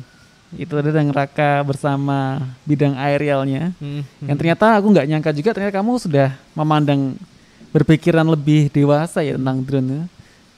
[0.52, 3.72] Itu tadi yang Raka bersama bidang aerialnya.
[3.80, 7.16] Hmm, Yang ternyata aku nggak nyangka juga ternyata kamu sudah memandang
[7.72, 10.12] berpikiran lebih dewasa ya tentang drone.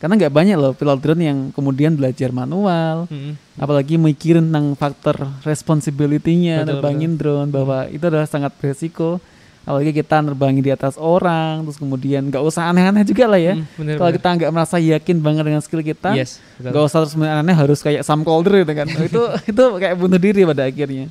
[0.03, 5.15] Karena nggak banyak loh pilot drone yang kemudian belajar manual, hmm, apalagi mikirin tentang faktor
[5.47, 9.23] responsibility-nya Betul, nerbangin drone bahwa itu adalah sangat beresiko.
[9.63, 13.55] Apalagi kita nerbangin di atas orang, terus kemudian nggak usah aneh-aneh juga lah ya.
[13.55, 17.55] hmm, Kalau kita nggak merasa yakin banget dengan skill kita, yes, nggak usah terus aneh
[17.55, 18.91] harus kayak Sam Calder gitu kan.
[19.07, 21.07] itu itu kayak bunuh diri pada akhirnya.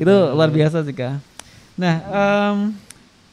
[0.00, 1.20] Itu Betul, luar biasa sih kak.
[1.76, 2.56] Nah, em,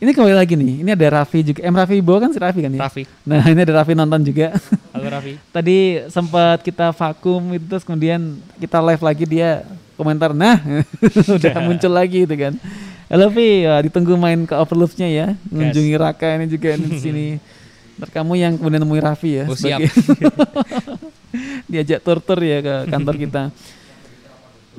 [0.01, 0.81] ini kembali lagi nih.
[0.81, 1.61] Ini ada Raffi juga.
[1.61, 2.81] M Raffi Bo kan si Raffi kan ya.
[2.81, 4.57] Raffi, Nah, ini ada Raffi nonton juga.
[4.97, 5.37] halo Raffi.
[5.55, 5.77] Tadi
[6.09, 9.61] sempat kita vakum itu terus kemudian kita live lagi dia
[9.93, 10.33] komentar.
[10.33, 10.57] Nah,
[11.37, 12.57] udah muncul lagi gitu kan.
[13.11, 15.27] Halo Vi, Wah, ditunggu main ke Overloop-nya ya.
[15.53, 17.25] Mengunjungi Raka ini juga di sini.
[18.01, 19.45] Ntar kamu yang kemudian nemui Raffi ya.
[19.45, 19.85] Oh, siap.
[21.69, 23.41] diajak tur-tur ya ke kantor kita.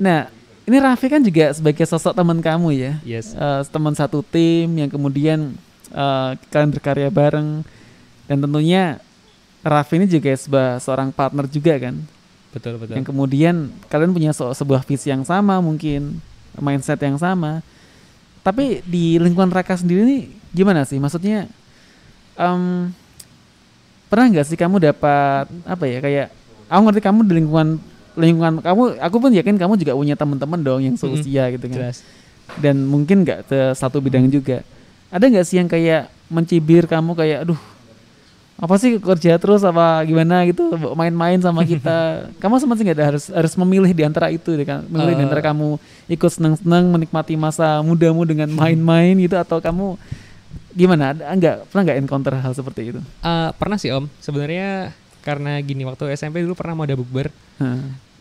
[0.03, 0.27] Nah,
[0.63, 2.93] ini Raffi kan juga sebagai sosok teman kamu ya.
[3.03, 5.55] Yes, Eh, teman satu tim yang kemudian
[5.89, 7.63] eh, kalian berkarya bareng.
[8.23, 8.97] Dan tentunya
[9.61, 11.95] Raffi ini juga sebuah seorang partner juga kan?
[12.53, 12.93] Betul betul.
[12.93, 13.55] yang kemudian
[13.89, 16.21] kalian punya se- sebuah visi yang sama mungkin
[16.55, 17.65] mindset yang sama.
[18.45, 20.21] Tapi di lingkungan Raka sendiri nih
[20.53, 21.01] gimana sih?
[21.01, 21.49] Maksudnya
[22.37, 22.93] em,
[24.05, 26.27] pernah nggak sih kamu dapat apa ya kayak
[26.69, 27.69] aku ngerti kamu di lingkungan
[28.15, 31.77] lingkungan kamu aku pun yakin kamu juga punya teman-teman dong yang seusia gitu kan.
[31.89, 31.99] Jelas.
[32.55, 34.61] dan mungkin nggak ke satu bidang juga.
[35.09, 37.61] Ada nggak sih yang kayak mencibir kamu kayak aduh
[38.53, 40.45] apa sih kerja terus apa gimana?
[40.45, 42.29] gitu main-main sama kita.
[42.37, 44.85] Kamu sama sih nggak ada harus harus memilih di antara itu deh kan?
[44.85, 45.25] Memilih di Eh.
[45.25, 49.95] antara kamu ikut seneng-seneng menikmati masa mudamu dengan main-main gitu atau kamu
[50.71, 51.11] gimana?
[51.11, 52.99] Ada nggak pernah nggak encounter hal seperti itu?
[53.01, 54.05] Eh, pernah sih Om.
[54.17, 54.93] Sebenarnya
[55.23, 57.31] karena gini waktu SMP dulu pernah mau ada bukber.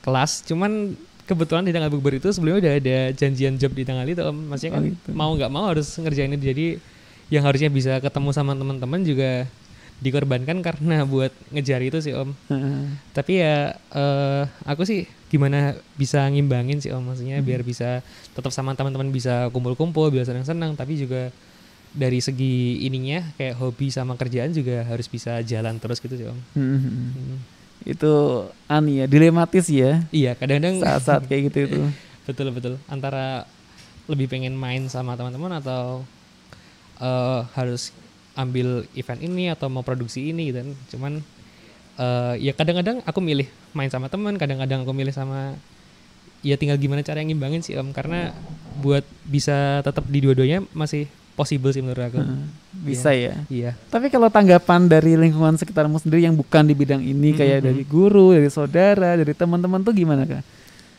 [0.03, 0.93] Kelas, cuman
[1.23, 4.51] kebetulan di tanggal bukber itu sebelumnya udah ada janjian job di tanggal itu Om.
[4.51, 5.09] Maksudnya Oh, kan gitu.
[5.13, 6.45] mau nggak mau harus ngerjain itu.
[6.45, 6.67] Jadi
[7.31, 9.47] yang harusnya bisa ketemu sama teman-teman juga
[9.99, 12.31] dikorbankan karena buat ngejar itu sih Om.
[12.51, 12.85] Hah.
[13.15, 17.01] Tapi ya eh, aku sih gimana bisa ngimbangin sih Om.
[17.07, 17.47] Maksudnya Hmm.
[17.47, 21.31] biar bisa tetap sama teman-teman bisa kumpul-kumpul, bisa senang-senang, tapi juga
[21.93, 26.39] dari segi ininya kayak hobi sama kerjaan juga harus bisa jalan terus gitu sih Om.
[26.53, 26.79] Hmm.
[26.83, 27.39] Hmm.
[27.85, 28.12] Itu
[28.70, 30.03] ani ya dilematis ya.
[30.14, 31.80] Iya, kadang-kadang saat-saat kayak gitu itu.
[32.28, 32.78] Betul betul.
[32.87, 33.51] Antara
[34.07, 36.07] lebih pengen main sama teman-teman atau
[37.03, 37.91] eh, harus
[38.39, 40.70] ambil event ini atau mau produksi ini gitu kan.
[40.95, 41.12] Cuman
[41.99, 45.59] eh, ya kadang-kadang aku milih main sama teman, kadang-kadang aku milih sama
[46.47, 47.91] ya tinggal gimana cara yang ngimbangin sih Om.
[47.91, 48.30] Karena
[48.78, 52.18] buat bisa tetap di dua-duanya masih possible sih menurut aku.
[52.18, 52.47] Hah.
[52.74, 53.76] bisa ya Iya.
[53.87, 57.66] Tapi kalau tanggapan dari lingkungan sekitarmu sendiri yang bukan di bidang ini kayak Mhm.
[57.66, 60.41] dari guru, dari saudara, dari teman-teman tuh gimana kak?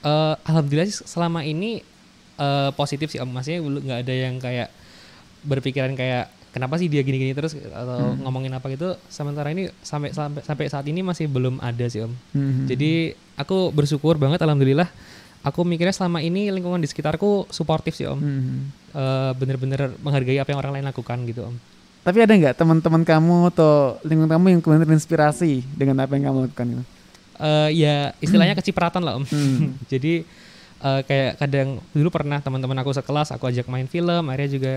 [0.01, 1.81] Eh, alhamdulillah sih selama ini
[2.35, 4.69] eh, positif sih om maksudnya belum nggak ada yang kayak
[5.41, 10.41] berpikiran kayak kenapa sih dia gini-gini terus atau ngomongin apa gitu sementara ini sampai sampai
[10.41, 12.65] sampai saat ini masih belum ada sih om Mhm.
[12.67, 12.91] jadi
[13.35, 14.89] aku bersyukur banget alhamdulillah
[15.43, 18.57] aku mikirnya selama ini lingkungan di sekitarku suportif sih om Mhm.
[18.93, 21.55] Eh, bener-bener menghargai apa yang orang lain lakukan gitu om
[22.03, 26.37] Tapi ada nggak teman-teman kamu atau lingkungan kamu yang kemudian terinspirasi dengan apa yang kamu
[26.45, 26.65] lakukan?
[26.69, 26.83] Gitu?
[27.35, 29.75] Eh, ya istilahnya kecipratan lah om Hmm.
[29.91, 30.23] jadi
[30.79, 34.73] eh, kayak kadang dulu pernah teman-teman aku sekelas aku ajak main film akhirnya juga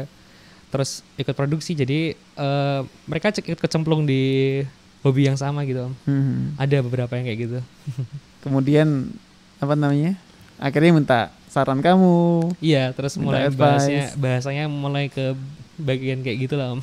[0.67, 4.63] terus ikut produksi jadi eh, mereka cek- ikut kecemplung di
[5.03, 5.95] hobi yang sama gitu om.
[6.03, 6.55] Hmm.
[6.57, 7.59] Ada beberapa yang kayak gitu.
[8.43, 9.11] Kemudian
[9.59, 10.19] apa namanya?
[10.57, 12.53] Akhirnya minta saran kamu.
[12.61, 13.57] Iya, terus mulai advice.
[13.57, 15.33] bahasnya bahasanya mulai ke
[15.77, 16.81] bagian kayak gitu lah om.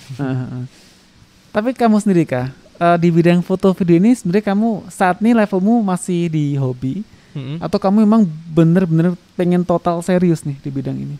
[1.53, 2.49] Tapi kamu sendiri kah
[2.81, 7.61] eh, di bidang foto video ini sebenarnya kamu saat ini levelmu masih di hobi Mm-mm.
[7.61, 11.17] atau kamu memang bener-bener pengen total serius nih di bidang ini?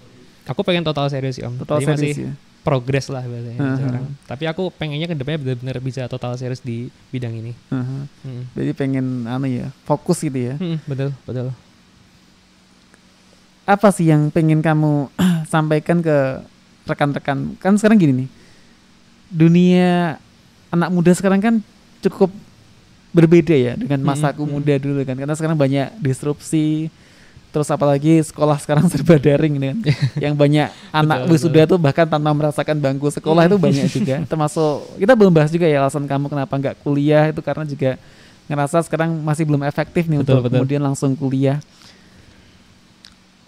[0.49, 1.53] Aku pengen total serius sih om.
[1.61, 2.33] Total Jadi masih serius ya.
[2.65, 3.77] progres lah bahasanya Aha.
[3.77, 4.03] sekarang.
[4.25, 7.53] Tapi aku pengennya ke depannya benar-benar bisa total serius di bidang ini.
[7.69, 8.03] Heeh.
[8.25, 8.43] Mm-mm.
[8.57, 10.55] Jadi pengen anu ya, fokus gitu ya.
[10.57, 11.49] Mm-mm, betul, betul.
[13.63, 15.07] Apa sih yang pengen kamu
[15.53, 16.43] sampaikan ke
[16.83, 17.55] rekan-rekan?
[17.59, 18.29] Kan sekarang gini nih.
[19.33, 20.19] Dunia
[20.69, 21.55] anak muda sekarang kan
[22.03, 22.29] cukup
[23.13, 25.15] berbeda ya dengan masa aku Mm-mm, muda dulu kan.
[25.15, 26.91] Karena sekarang banyak disrupsi.
[27.53, 29.77] Terus apalagi sekolah sekarang serba daring kan.
[30.27, 34.15] yang banyak anak wisuda tuh bahkan tanpa merasakan bangku sekolah itu banyak juga.
[34.31, 37.95] Termasuk kita belum bahas juga ya alasan kamu kenapa nggak kuliah itu karena juga
[38.43, 40.55] ngerasa sekarang masih belum efektif nih Betul, untuk betul.
[40.59, 41.63] kemudian langsung kuliah.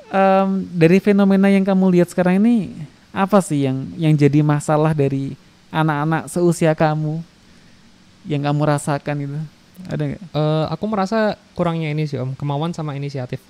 [0.05, 2.71] Em, dari fenomena yang kamu lihat sekarang ini
[3.09, 5.33] apa sih yang yang jadi masalah dari
[5.73, 7.19] anak-anak seusia kamu
[8.23, 9.39] yang kamu rasakan itu
[9.89, 10.21] ada nggak?
[10.31, 13.43] Eh, aku merasa kurangnya ini sih om, kemauan sama inisiatif.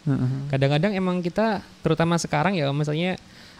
[0.49, 3.13] Kadang-kadang emang kita, terutama sekarang ya, om, misalnya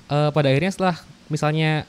[0.09, 0.95] eh, pada akhirnya setelah
[1.29, 1.85] misalnya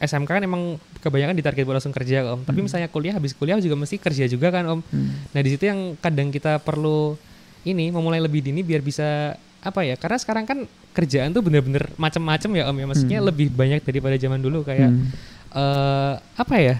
[0.00, 2.40] SMK kan emang kebanyakan ditarget buat langsung kerja om.
[2.40, 2.66] Tapi Hmm.
[2.66, 4.80] misalnya kuliah, habis kuliah juga mesti kerja juga kan om.
[4.80, 5.28] Hmm.
[5.34, 7.20] Nah di situ yang kadang kita perlu
[7.64, 9.96] ini memulai lebih dini biar bisa apa ya?
[9.96, 10.58] Karena sekarang kan
[10.92, 12.86] kerjaan tuh bener-bener macem-macem ya om ya.
[12.86, 13.28] Maksudnya Hmm.
[13.32, 15.08] lebih banyak daripada zaman dulu kayak Hmm.
[15.56, 16.76] eh apa ya?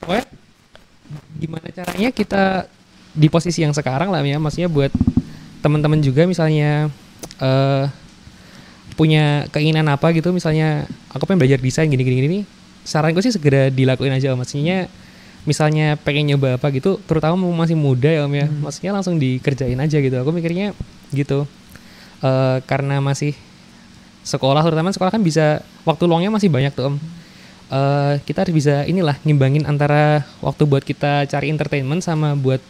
[0.00, 0.24] Pokoknya
[1.42, 2.70] gimana caranya kita
[3.10, 4.94] di posisi yang sekarang lah ya, maksudnya buat
[5.60, 6.88] teman-teman juga misalnya
[7.42, 7.84] eh
[8.94, 12.38] punya keinginan apa gitu, misalnya aku pengen belajar desain gini-gini gini,
[12.84, 14.44] saranku sih segera dilakuin aja, Om.
[14.44, 14.86] maksudnya
[15.44, 18.60] misalnya pengen nyoba apa gitu, terutama mau masih muda ya om ya, Hmm.
[18.60, 20.16] maksudnya langsung dikerjain aja gitu.
[20.16, 20.72] Aku mikirnya
[21.10, 21.48] gitu,
[22.20, 23.32] Eh karena masih
[24.20, 26.96] sekolah terutama sekolah kan bisa waktu luangnya masih banyak tuh om
[27.70, 32.60] eh kita harus bisa inilah ngimbangin antara waktu buat kita cari entertainment sama buat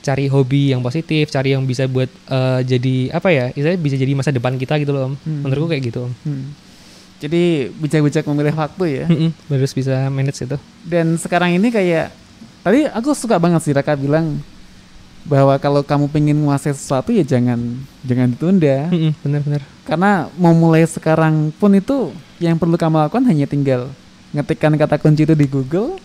[0.00, 4.12] cari hobi yang positif cari yang bisa buat eh, jadi apa ya istilahnya bisa jadi
[4.14, 5.44] masa depan kita gitu loh om Hmm.
[5.44, 6.56] menurutku kayak gitu om Hmm.
[7.18, 9.06] Jadi bijak-bijak memilih waktu ya.
[9.10, 10.54] Mm-mm, harus bisa manage itu
[10.86, 12.14] Dan sekarang ini kayak
[12.62, 14.38] tadi aku suka banget sih Raka bilang
[15.26, 17.58] bahwa kalau kamu pengen menguasai sesuatu ya jangan
[18.06, 18.86] jangan ditunda.
[18.88, 23.90] Mm-mm, bener-bener Karena mau mulai sekarang pun itu yang perlu kamu lakukan hanya tinggal
[24.30, 25.96] ngetikkan kata kunci itu di Google,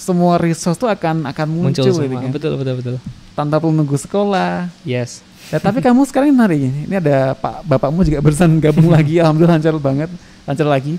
[0.00, 2.30] semua resource tuh akan akan muncul, muncul, gitu semua kan.
[2.32, 2.94] betul betul betul
[3.36, 4.68] tanpa perlu nunggu sekolah.
[4.84, 6.90] yes Ya, tapi kamu sekarang menarik ini.
[6.90, 10.10] Ini ada Pak Bapakmu juga barusan gabung lagi, alhamdulillah lancar banget,
[10.42, 10.98] lancar lagi.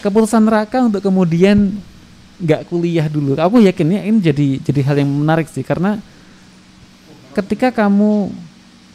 [0.00, 1.76] Keputusan Raka untuk kemudian
[2.40, 3.36] nggak kuliah dulu.
[3.36, 6.00] Aku yakinnya ini jadi jadi hal yang menarik sih karena
[7.36, 8.32] ketika kamu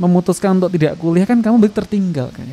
[0.01, 2.47] memutuskan untuk tidak kuliah kan kamu berarti tertinggal kan.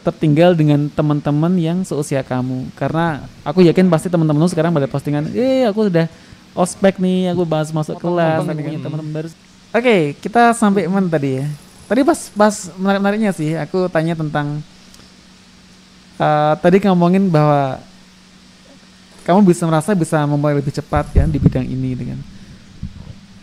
[0.00, 2.72] Tertinggal dengan teman-teman yang seusia kamu.
[2.72, 6.08] Karena aku yakin pasti teman-temanmu sekarang pada postingan, "Eh, aku sudah
[6.56, 9.28] ospek nih, aku bahas masuk kelas, teman-teman baru."
[9.70, 11.46] Oke, kita sampai mana tadi ya?
[11.86, 14.58] Tadi pas pas menarik-menariknya sih, aku tanya tentang
[16.18, 17.78] eh, tadi kamu ngomongin bahwa
[19.22, 22.18] kamu bisa merasa bisa memulai lebih cepat ya di bidang ini dengan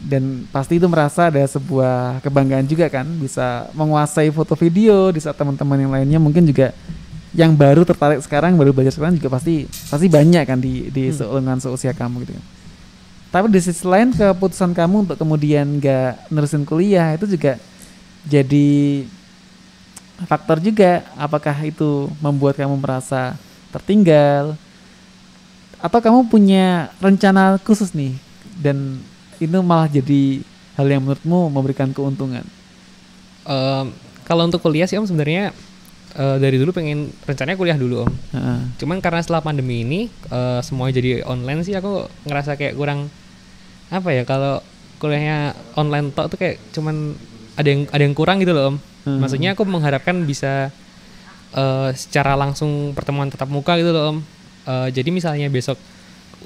[0.03, 5.35] dan pasti itu merasa ada sebuah kebanggaan juga kan bisa menguasai foto video di saat
[5.35, 6.71] teman-teman yang lainnya mungkin juga
[7.35, 11.59] yang baru tertarik sekarang baru belajar sekarang juga pasti pasti banyak kan di di Hmm.
[11.59, 12.45] seusia kamu gitu kan.
[13.27, 17.59] Tapi di sisi lain keputusan kamu untuk kemudian nggak nerusin kuliah itu juga
[18.23, 19.03] jadi
[20.25, 23.37] faktor juga apakah itu membuat kamu merasa
[23.69, 24.57] tertinggal
[25.77, 28.17] atau kamu punya rencana khusus nih
[28.57, 28.97] dan
[29.37, 30.41] itu malah jadi
[30.73, 32.41] hal yang menurutmu memberikan keuntungan.
[33.45, 33.85] Em,
[34.25, 35.53] kalau untuk kuliah sih om sebenarnya
[36.17, 38.11] eh, dari dulu pengen rencananya kuliah dulu om.
[38.33, 38.59] Heeh.
[38.81, 43.07] cuman karena setelah pandemi ini eh, semuanya jadi online sih aku ngerasa kayak kurang
[43.87, 44.59] apa ya kalau
[44.97, 47.13] kuliahnya online tok tuh kayak cuman
[47.57, 48.77] ada yang ada yang kurang gitu loh om.
[49.07, 49.23] Hmm.
[49.23, 50.73] maksudnya aku mengharapkan bisa
[51.55, 54.17] eh, secara langsung pertemuan tatap muka gitu loh om.
[54.67, 55.79] Eh, jadi misalnya besok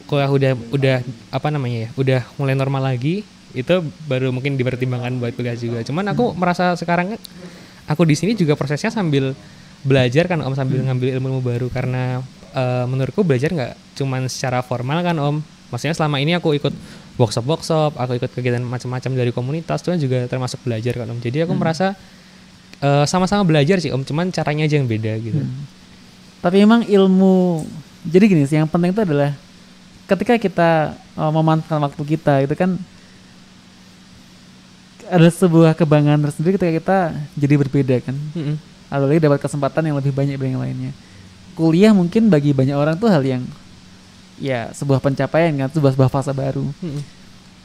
[0.06, 0.98] kuliah udah udah
[1.32, 3.76] apa namanya ya udah mulai normal lagi itu
[4.08, 5.84] baru mungkin dipertimbangkan buat kuliah juga.
[5.84, 7.16] Cuman aku merasa sekarang
[7.88, 9.36] aku di sini juga prosesnya sambil
[9.82, 11.68] belajar kan om sambil ngambil ilmu, ilmu baru.
[11.70, 12.22] Karena
[12.54, 15.36] eh, menurutku belajar nggak cuman secara formal kan om.
[15.72, 16.76] Maksudnya selama ini aku ikut
[17.16, 21.20] workshop workshop aku ikut kegiatan macam-macam dari komunitas itu kan juga termasuk belajar kan om.
[21.20, 21.94] Jadi aku merasa
[22.84, 24.04] eh, sama-sama belajar sih om.
[24.04, 25.42] Cuman caranya aja yang beda gitu.
[25.42, 25.66] Hmm.
[26.42, 27.66] Tapi emang ilmu
[28.06, 29.38] jadi gini sih yang penting itu adalah
[30.10, 30.70] ketika kita
[31.16, 32.76] uh, memanfaatkan waktu kita itu kan
[35.12, 36.98] ada sebuah kebanggaan tersendiri ketika kita
[37.36, 38.16] jadi berbeda kan
[38.92, 39.00] Mm-mm.
[39.00, 40.92] apalagi dapat kesempatan yang lebih banyak dari yang lainnya
[41.52, 43.44] kuliah mungkin bagi banyak orang tuh hal yang
[44.36, 47.02] ya sebuah pencapaian kan sebuah sebuah fase baru Mm-mm.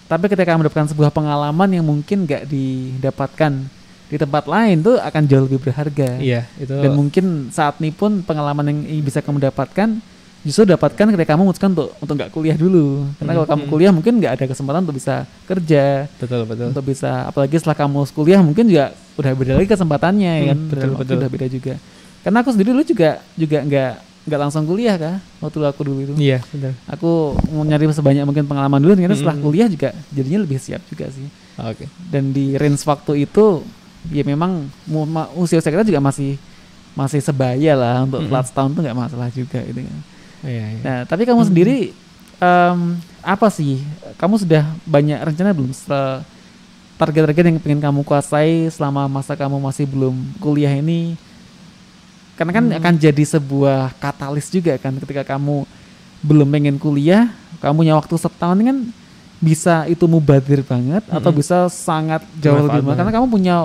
[0.06, 3.52] tapi ketika mendapatkan sebuah pengalaman yang mungkin gak didapatkan
[4.06, 8.22] di tempat lain tuh akan jauh lebih berharga Iya, itu dan mungkin saat ini pun
[8.22, 9.98] pengalaman yang bisa kamu dapatkan
[10.46, 13.72] justru dapatkan ketika kamu memutuskan untuk untuk nggak kuliah dulu karena Hmm, kalau kamu hmm.
[13.74, 16.66] kuliah mungkin nggak ada kesempatan untuk bisa kerja betul betul.
[16.70, 18.84] untuk bisa apalagi setelah kamu kuliah mungkin juga
[19.18, 21.16] udah beda lagi kesempatannya ya Hmm, kan betul, betul.
[21.18, 21.74] udah beda juga
[22.22, 23.92] karena aku sendiri dulu juga juga nggak
[24.26, 26.72] nggak langsung kuliah kah waktu aku dulu itu Iya, betul.
[26.86, 27.10] aku
[27.50, 29.46] mau nyari sebanyak mungkin pengalaman dulu ternyata setelah Hmm.
[29.46, 31.26] kuliah juga jadinya lebih siap juga sih
[31.58, 31.90] Oke.
[32.06, 33.66] dan di range waktu itu
[34.10, 34.70] ya memang
[35.34, 36.38] usia usia kita juga masih
[36.94, 38.30] masih sebaya lah untuk Mm-mm.
[38.30, 40.00] telat setahun tuh nggak masalah juga gitu kan.
[40.46, 40.80] Iya, iya.
[40.86, 41.50] Nah tapi kamu Mm-mm.
[41.50, 41.76] sendiri
[42.38, 42.78] em,
[43.20, 43.82] apa sih?
[44.14, 45.74] Kamu sudah banyak rencana belum
[46.96, 51.18] target-target yang pengen kamu kuasai selama masa kamu masih belum kuliah ini?
[52.36, 52.78] Karena kan Hmm.
[52.78, 55.64] akan jadi sebuah katalis juga kan ketika kamu
[56.20, 58.78] belum pengen kuliah, kamu punya waktu setahun kan
[59.36, 61.40] bisa itu mubadir banget atau Mm-mm.
[61.44, 63.56] bisa sangat jauh lebih banget karena kamu punya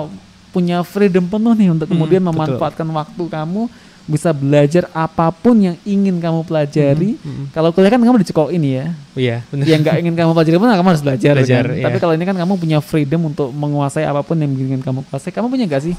[0.52, 2.60] punya freedom penuh nih untuk Mm-mm, kemudian betul.
[2.60, 3.62] memanfaatkan waktu kamu
[4.02, 7.14] bisa belajar apa pun yang ingin kamu pelajari.
[7.22, 7.54] Mm-mm.
[7.54, 8.86] Kalau kuliah kan kamu dicekokin ya.
[9.14, 9.64] Iya, benar.
[9.68, 11.32] yang nggak ingin kamu pelajari pun kamu harus belajar.
[11.38, 11.78] Belajar, kan?
[11.78, 11.84] iya.
[11.86, 15.30] Tapi kalau ini kan kamu punya freedom untuk menguasai apa pun yang ingin kamu kuasai.
[15.30, 15.94] Kamu punya nggak sih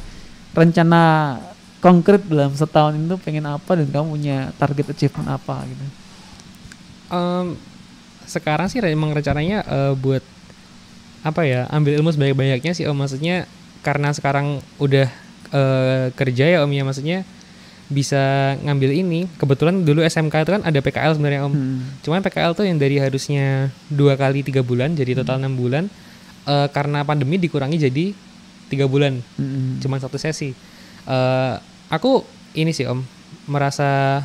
[0.53, 1.01] rencana
[1.79, 5.85] konkret dalam setahun itu pengen apa dan kamu punya target achievement apa gitu?
[7.11, 7.45] Em,
[8.27, 10.23] sekarang sih emang rencananya eh, buat
[11.23, 13.47] apa ya ambil ilmu sebanyak-banyaknya sih om maksudnya
[13.79, 15.07] karena sekarang udah
[15.55, 17.23] eh, kerja ya om ya maksudnya
[17.93, 19.29] bisa ngambil ini.
[19.37, 21.53] Kebetulan dulu SMK itu kan ada PKL sebenarnya om.
[21.53, 21.85] Hmm.
[22.01, 25.85] cuman PKL tuh yang dari harusnya dua kali tiga bulan jadi total enam bulan
[26.49, 28.05] eh, karena pandemi dikurangi jadi
[28.67, 29.21] tiga bulan.
[29.37, 29.77] Hmm.
[29.79, 30.57] cuman satu sesi.
[31.05, 31.53] Eh,
[31.93, 32.25] aku
[32.57, 33.05] ini sih om
[33.45, 34.23] merasa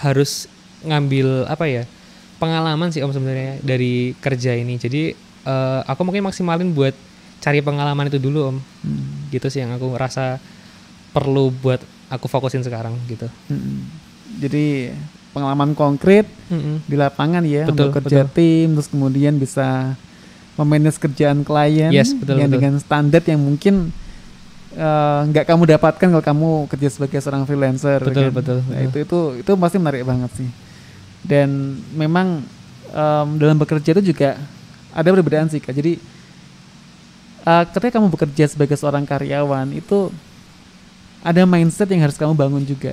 [0.00, 0.48] harus
[0.84, 1.82] ngambil apa ya
[2.42, 4.80] pengalaman sih om sebenarnya dari kerja ini.
[4.80, 5.12] Jadi
[5.44, 6.96] eh, aku mungkin maksimalin buat
[7.44, 8.56] cari pengalaman itu dulu om.
[8.56, 9.28] Hmm.
[9.28, 10.40] gitu sih yang aku rasa
[11.14, 13.86] perlu buat aku fokusin sekarang gitu Hmm.
[14.34, 14.90] Jadi
[15.30, 16.26] pengalaman konkret
[16.84, 19.94] di lapangan ya Betul, untuk kerja tim terus kemudian bisa
[20.54, 22.54] memanage kerjaan klien Yes, betul, yang betul.
[22.56, 23.90] dengan standar yang mungkin
[24.72, 28.34] eh, nggak kamu dapatkan kalau kamu kerja sebagai seorang freelancer Betul, kan.
[28.34, 28.86] betul, Nah, betul.
[28.86, 30.50] itu itu itu pasti menarik banget sih
[31.22, 31.48] dan
[31.90, 32.42] memang
[32.90, 34.34] em, dalam bekerja itu juga
[34.90, 35.98] ada perbedaan sih kak jadi
[37.44, 40.10] eh, ketika kamu bekerja sebagai seorang karyawan itu
[41.24, 42.92] ada mindset yang harus kamu bangun juga.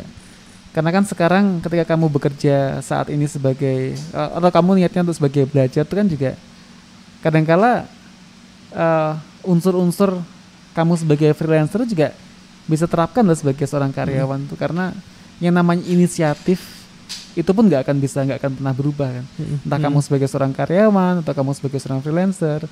[0.71, 5.43] Karena kan sekarang ketika kamu bekerja saat ini sebagai eh, atau kamu niatnya untuk sebagai
[5.43, 6.32] belajar itu kan juga
[7.19, 7.86] kadangkala
[8.71, 9.13] eh,
[9.43, 10.15] unsur-unsur
[10.71, 12.15] kamu sebagai freelancer juga
[12.71, 14.55] bisa terapkan lah sebagai seorang karyawan tuh.
[14.55, 14.95] Karena
[15.43, 16.63] yang namanya inisiatif
[17.36, 19.25] itu pun nggak akan bisa nggak akan pernah berubah kan.
[19.67, 22.63] Entah kamu sebagai seorang karyawan atau kamu sebagai seorang freelancer.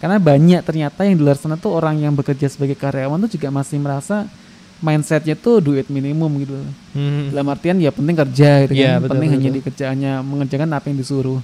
[0.00, 3.52] Karena banyak ternyata yang di luar sana tuh orang yang bekerja sebagai karyawan tuh juga
[3.52, 4.24] masih merasa
[4.84, 6.60] mindsetnya tuh duit minimum gitu
[6.92, 7.32] Hmm.
[7.32, 9.58] dalam artian ya penting kerja gitu Iya, kan betul, penting betul, hanya betul.
[9.58, 11.40] dikerjaannya mengerjakan apa yang disuruh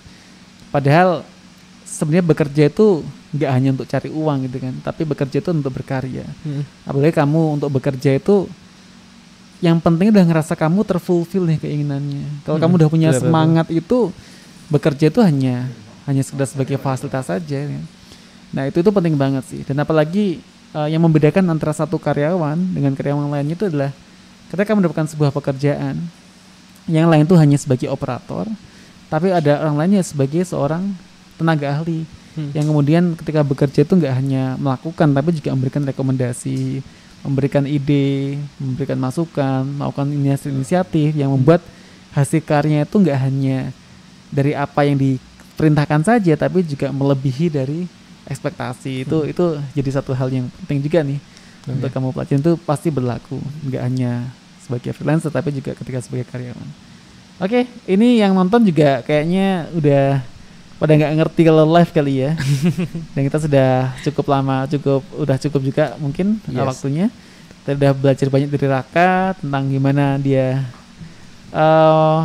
[0.69, 1.25] padahal
[1.83, 2.87] sebenarnya bekerja itu
[3.31, 6.63] nggak hanya untuk cari uang gitu kan tapi bekerja itu untuk berkarya Hmm.
[6.85, 8.47] apalagi kamu untuk bekerja itu
[9.61, 13.29] yang penting udah ngerasa kamu terfulfill nih keinginannya kalau Hmm, kamu udah punya betul, betul.
[13.29, 13.99] semangat itu
[14.69, 15.67] bekerja itu hanya
[16.05, 17.81] hanya sekedar sebagai fasilitas saja ya.
[18.51, 20.41] nah itu itu penting banget sih dan apalagi
[20.77, 23.91] eh, yang membedakan antara satu karyawan dengan karyawan lainnya itu adalah
[24.51, 25.99] ketika mendapatkan sebuah pekerjaan
[26.91, 28.51] yang lain tuh hanya sebagai operator
[29.11, 30.95] tapi ada orang lainnya sebagai seorang
[31.39, 32.55] tenaga ahli Hmm.
[32.55, 36.79] yang kemudian ketika bekerja itu nggak hanya melakukan tapi juga memberikan rekomendasi,
[37.27, 41.59] memberikan ide, memberikan masukan, melakukan inisiatif yang membuat
[42.15, 43.59] hasil karyanya itu nggak hanya
[44.31, 47.91] dari apa yang diperintahkan saja tapi juga melebihi dari
[48.31, 51.19] ekspektasi itu itu jadi satu hal yang penting juga nih
[51.61, 51.71] Oke.
[51.77, 54.13] untuk kamu pelajari itu pasti berlaku nggak hanya
[54.63, 56.69] sebagai freelancer tapi juga ketika sebagai karyawan.
[57.41, 60.21] Oke, ini yang nonton juga kayaknya udah
[60.79, 62.33] pada nggak ngerti kalau live kali ya.
[63.17, 66.69] Dan kita sudah cukup lama, cukup udah cukup juga mungkin uh, Yes.
[66.71, 67.07] waktunya.
[67.61, 70.65] Kita udah belajar banyak dari Raka tentang gimana dia
[71.51, 72.21] eh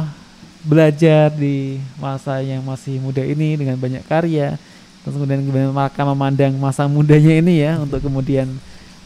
[0.66, 4.58] belajar di masa yang masih muda ini dengan banyak karya.
[5.06, 8.50] Terus kemudian Raka memandang masa mudanya ini ya untuk kemudian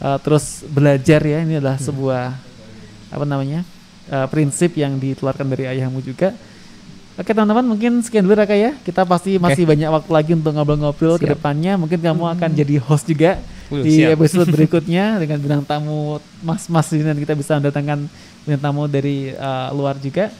[0.00, 1.44] eh, terus belajar ya.
[1.44, 2.32] Ini adalah sebuah
[3.12, 3.60] apa namanya?
[4.10, 6.34] eh, prinsip yang ditularkan dari ayahmu juga.
[7.20, 8.72] Oke teman-teman mungkin sekian dulu Raka ya.
[8.80, 11.76] Kita pasti masih banyak waktu lagi untuk ngobrol-ngobrol ke depannya.
[11.76, 13.36] Mungkin kamu akan jadi host juga
[13.68, 14.16] Wih, di siap.
[14.16, 18.08] episode berikutnya dengan bintang tamu mas-mas ini dan kita bisa mendatangkan
[18.48, 20.32] bintang tamu dari uh, luar juga.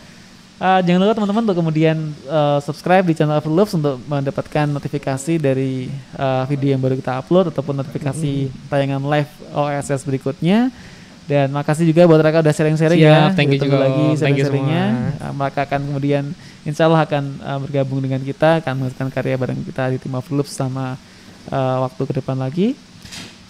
[0.60, 1.96] Uh, jangan lupa teman-teman untuk kemudian
[2.28, 5.88] uh, subscribe di channel Overloops untuk mendapatkan notifikasi dari
[6.20, 10.68] uh, video yang baru kita upload ataupun notifikasi tayangan live OSS berikutnya.
[11.24, 13.32] Dan makasih juga buat Raka udah sharing-sharing ya.
[13.32, 14.20] Siap, thank you juga, lagi Om.
[14.20, 14.84] Thank you sharing-sharingnya.
[15.16, 16.24] Uh, Maka akan kemudian
[16.68, 20.52] insya Allah akan uh, bergabung dengan kita, akan melakukan karya bareng kita di tim Overloops
[20.52, 21.00] sama
[21.48, 22.76] uh, waktu ke depan lagi.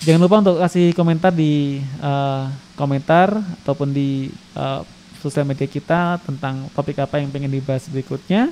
[0.07, 2.47] Jangan lupa untuk kasih komentar di uh,
[2.79, 3.35] komentar
[3.67, 4.87] ataupun di uh,
[5.21, 8.51] sosial media kita tentang topik apa yang pengen dibahas berikutnya.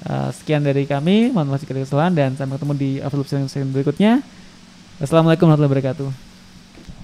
[0.00, 2.90] Uh, sekian dari kami, mohon maaf jika ada kesalahan dan sampai ketemu di
[3.28, 4.24] session berikutnya.
[4.96, 6.08] Wassalamualaikum warahmatullahi wabarakatuh.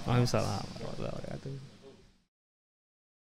[0.08, 0.75] Waalaikumsalam.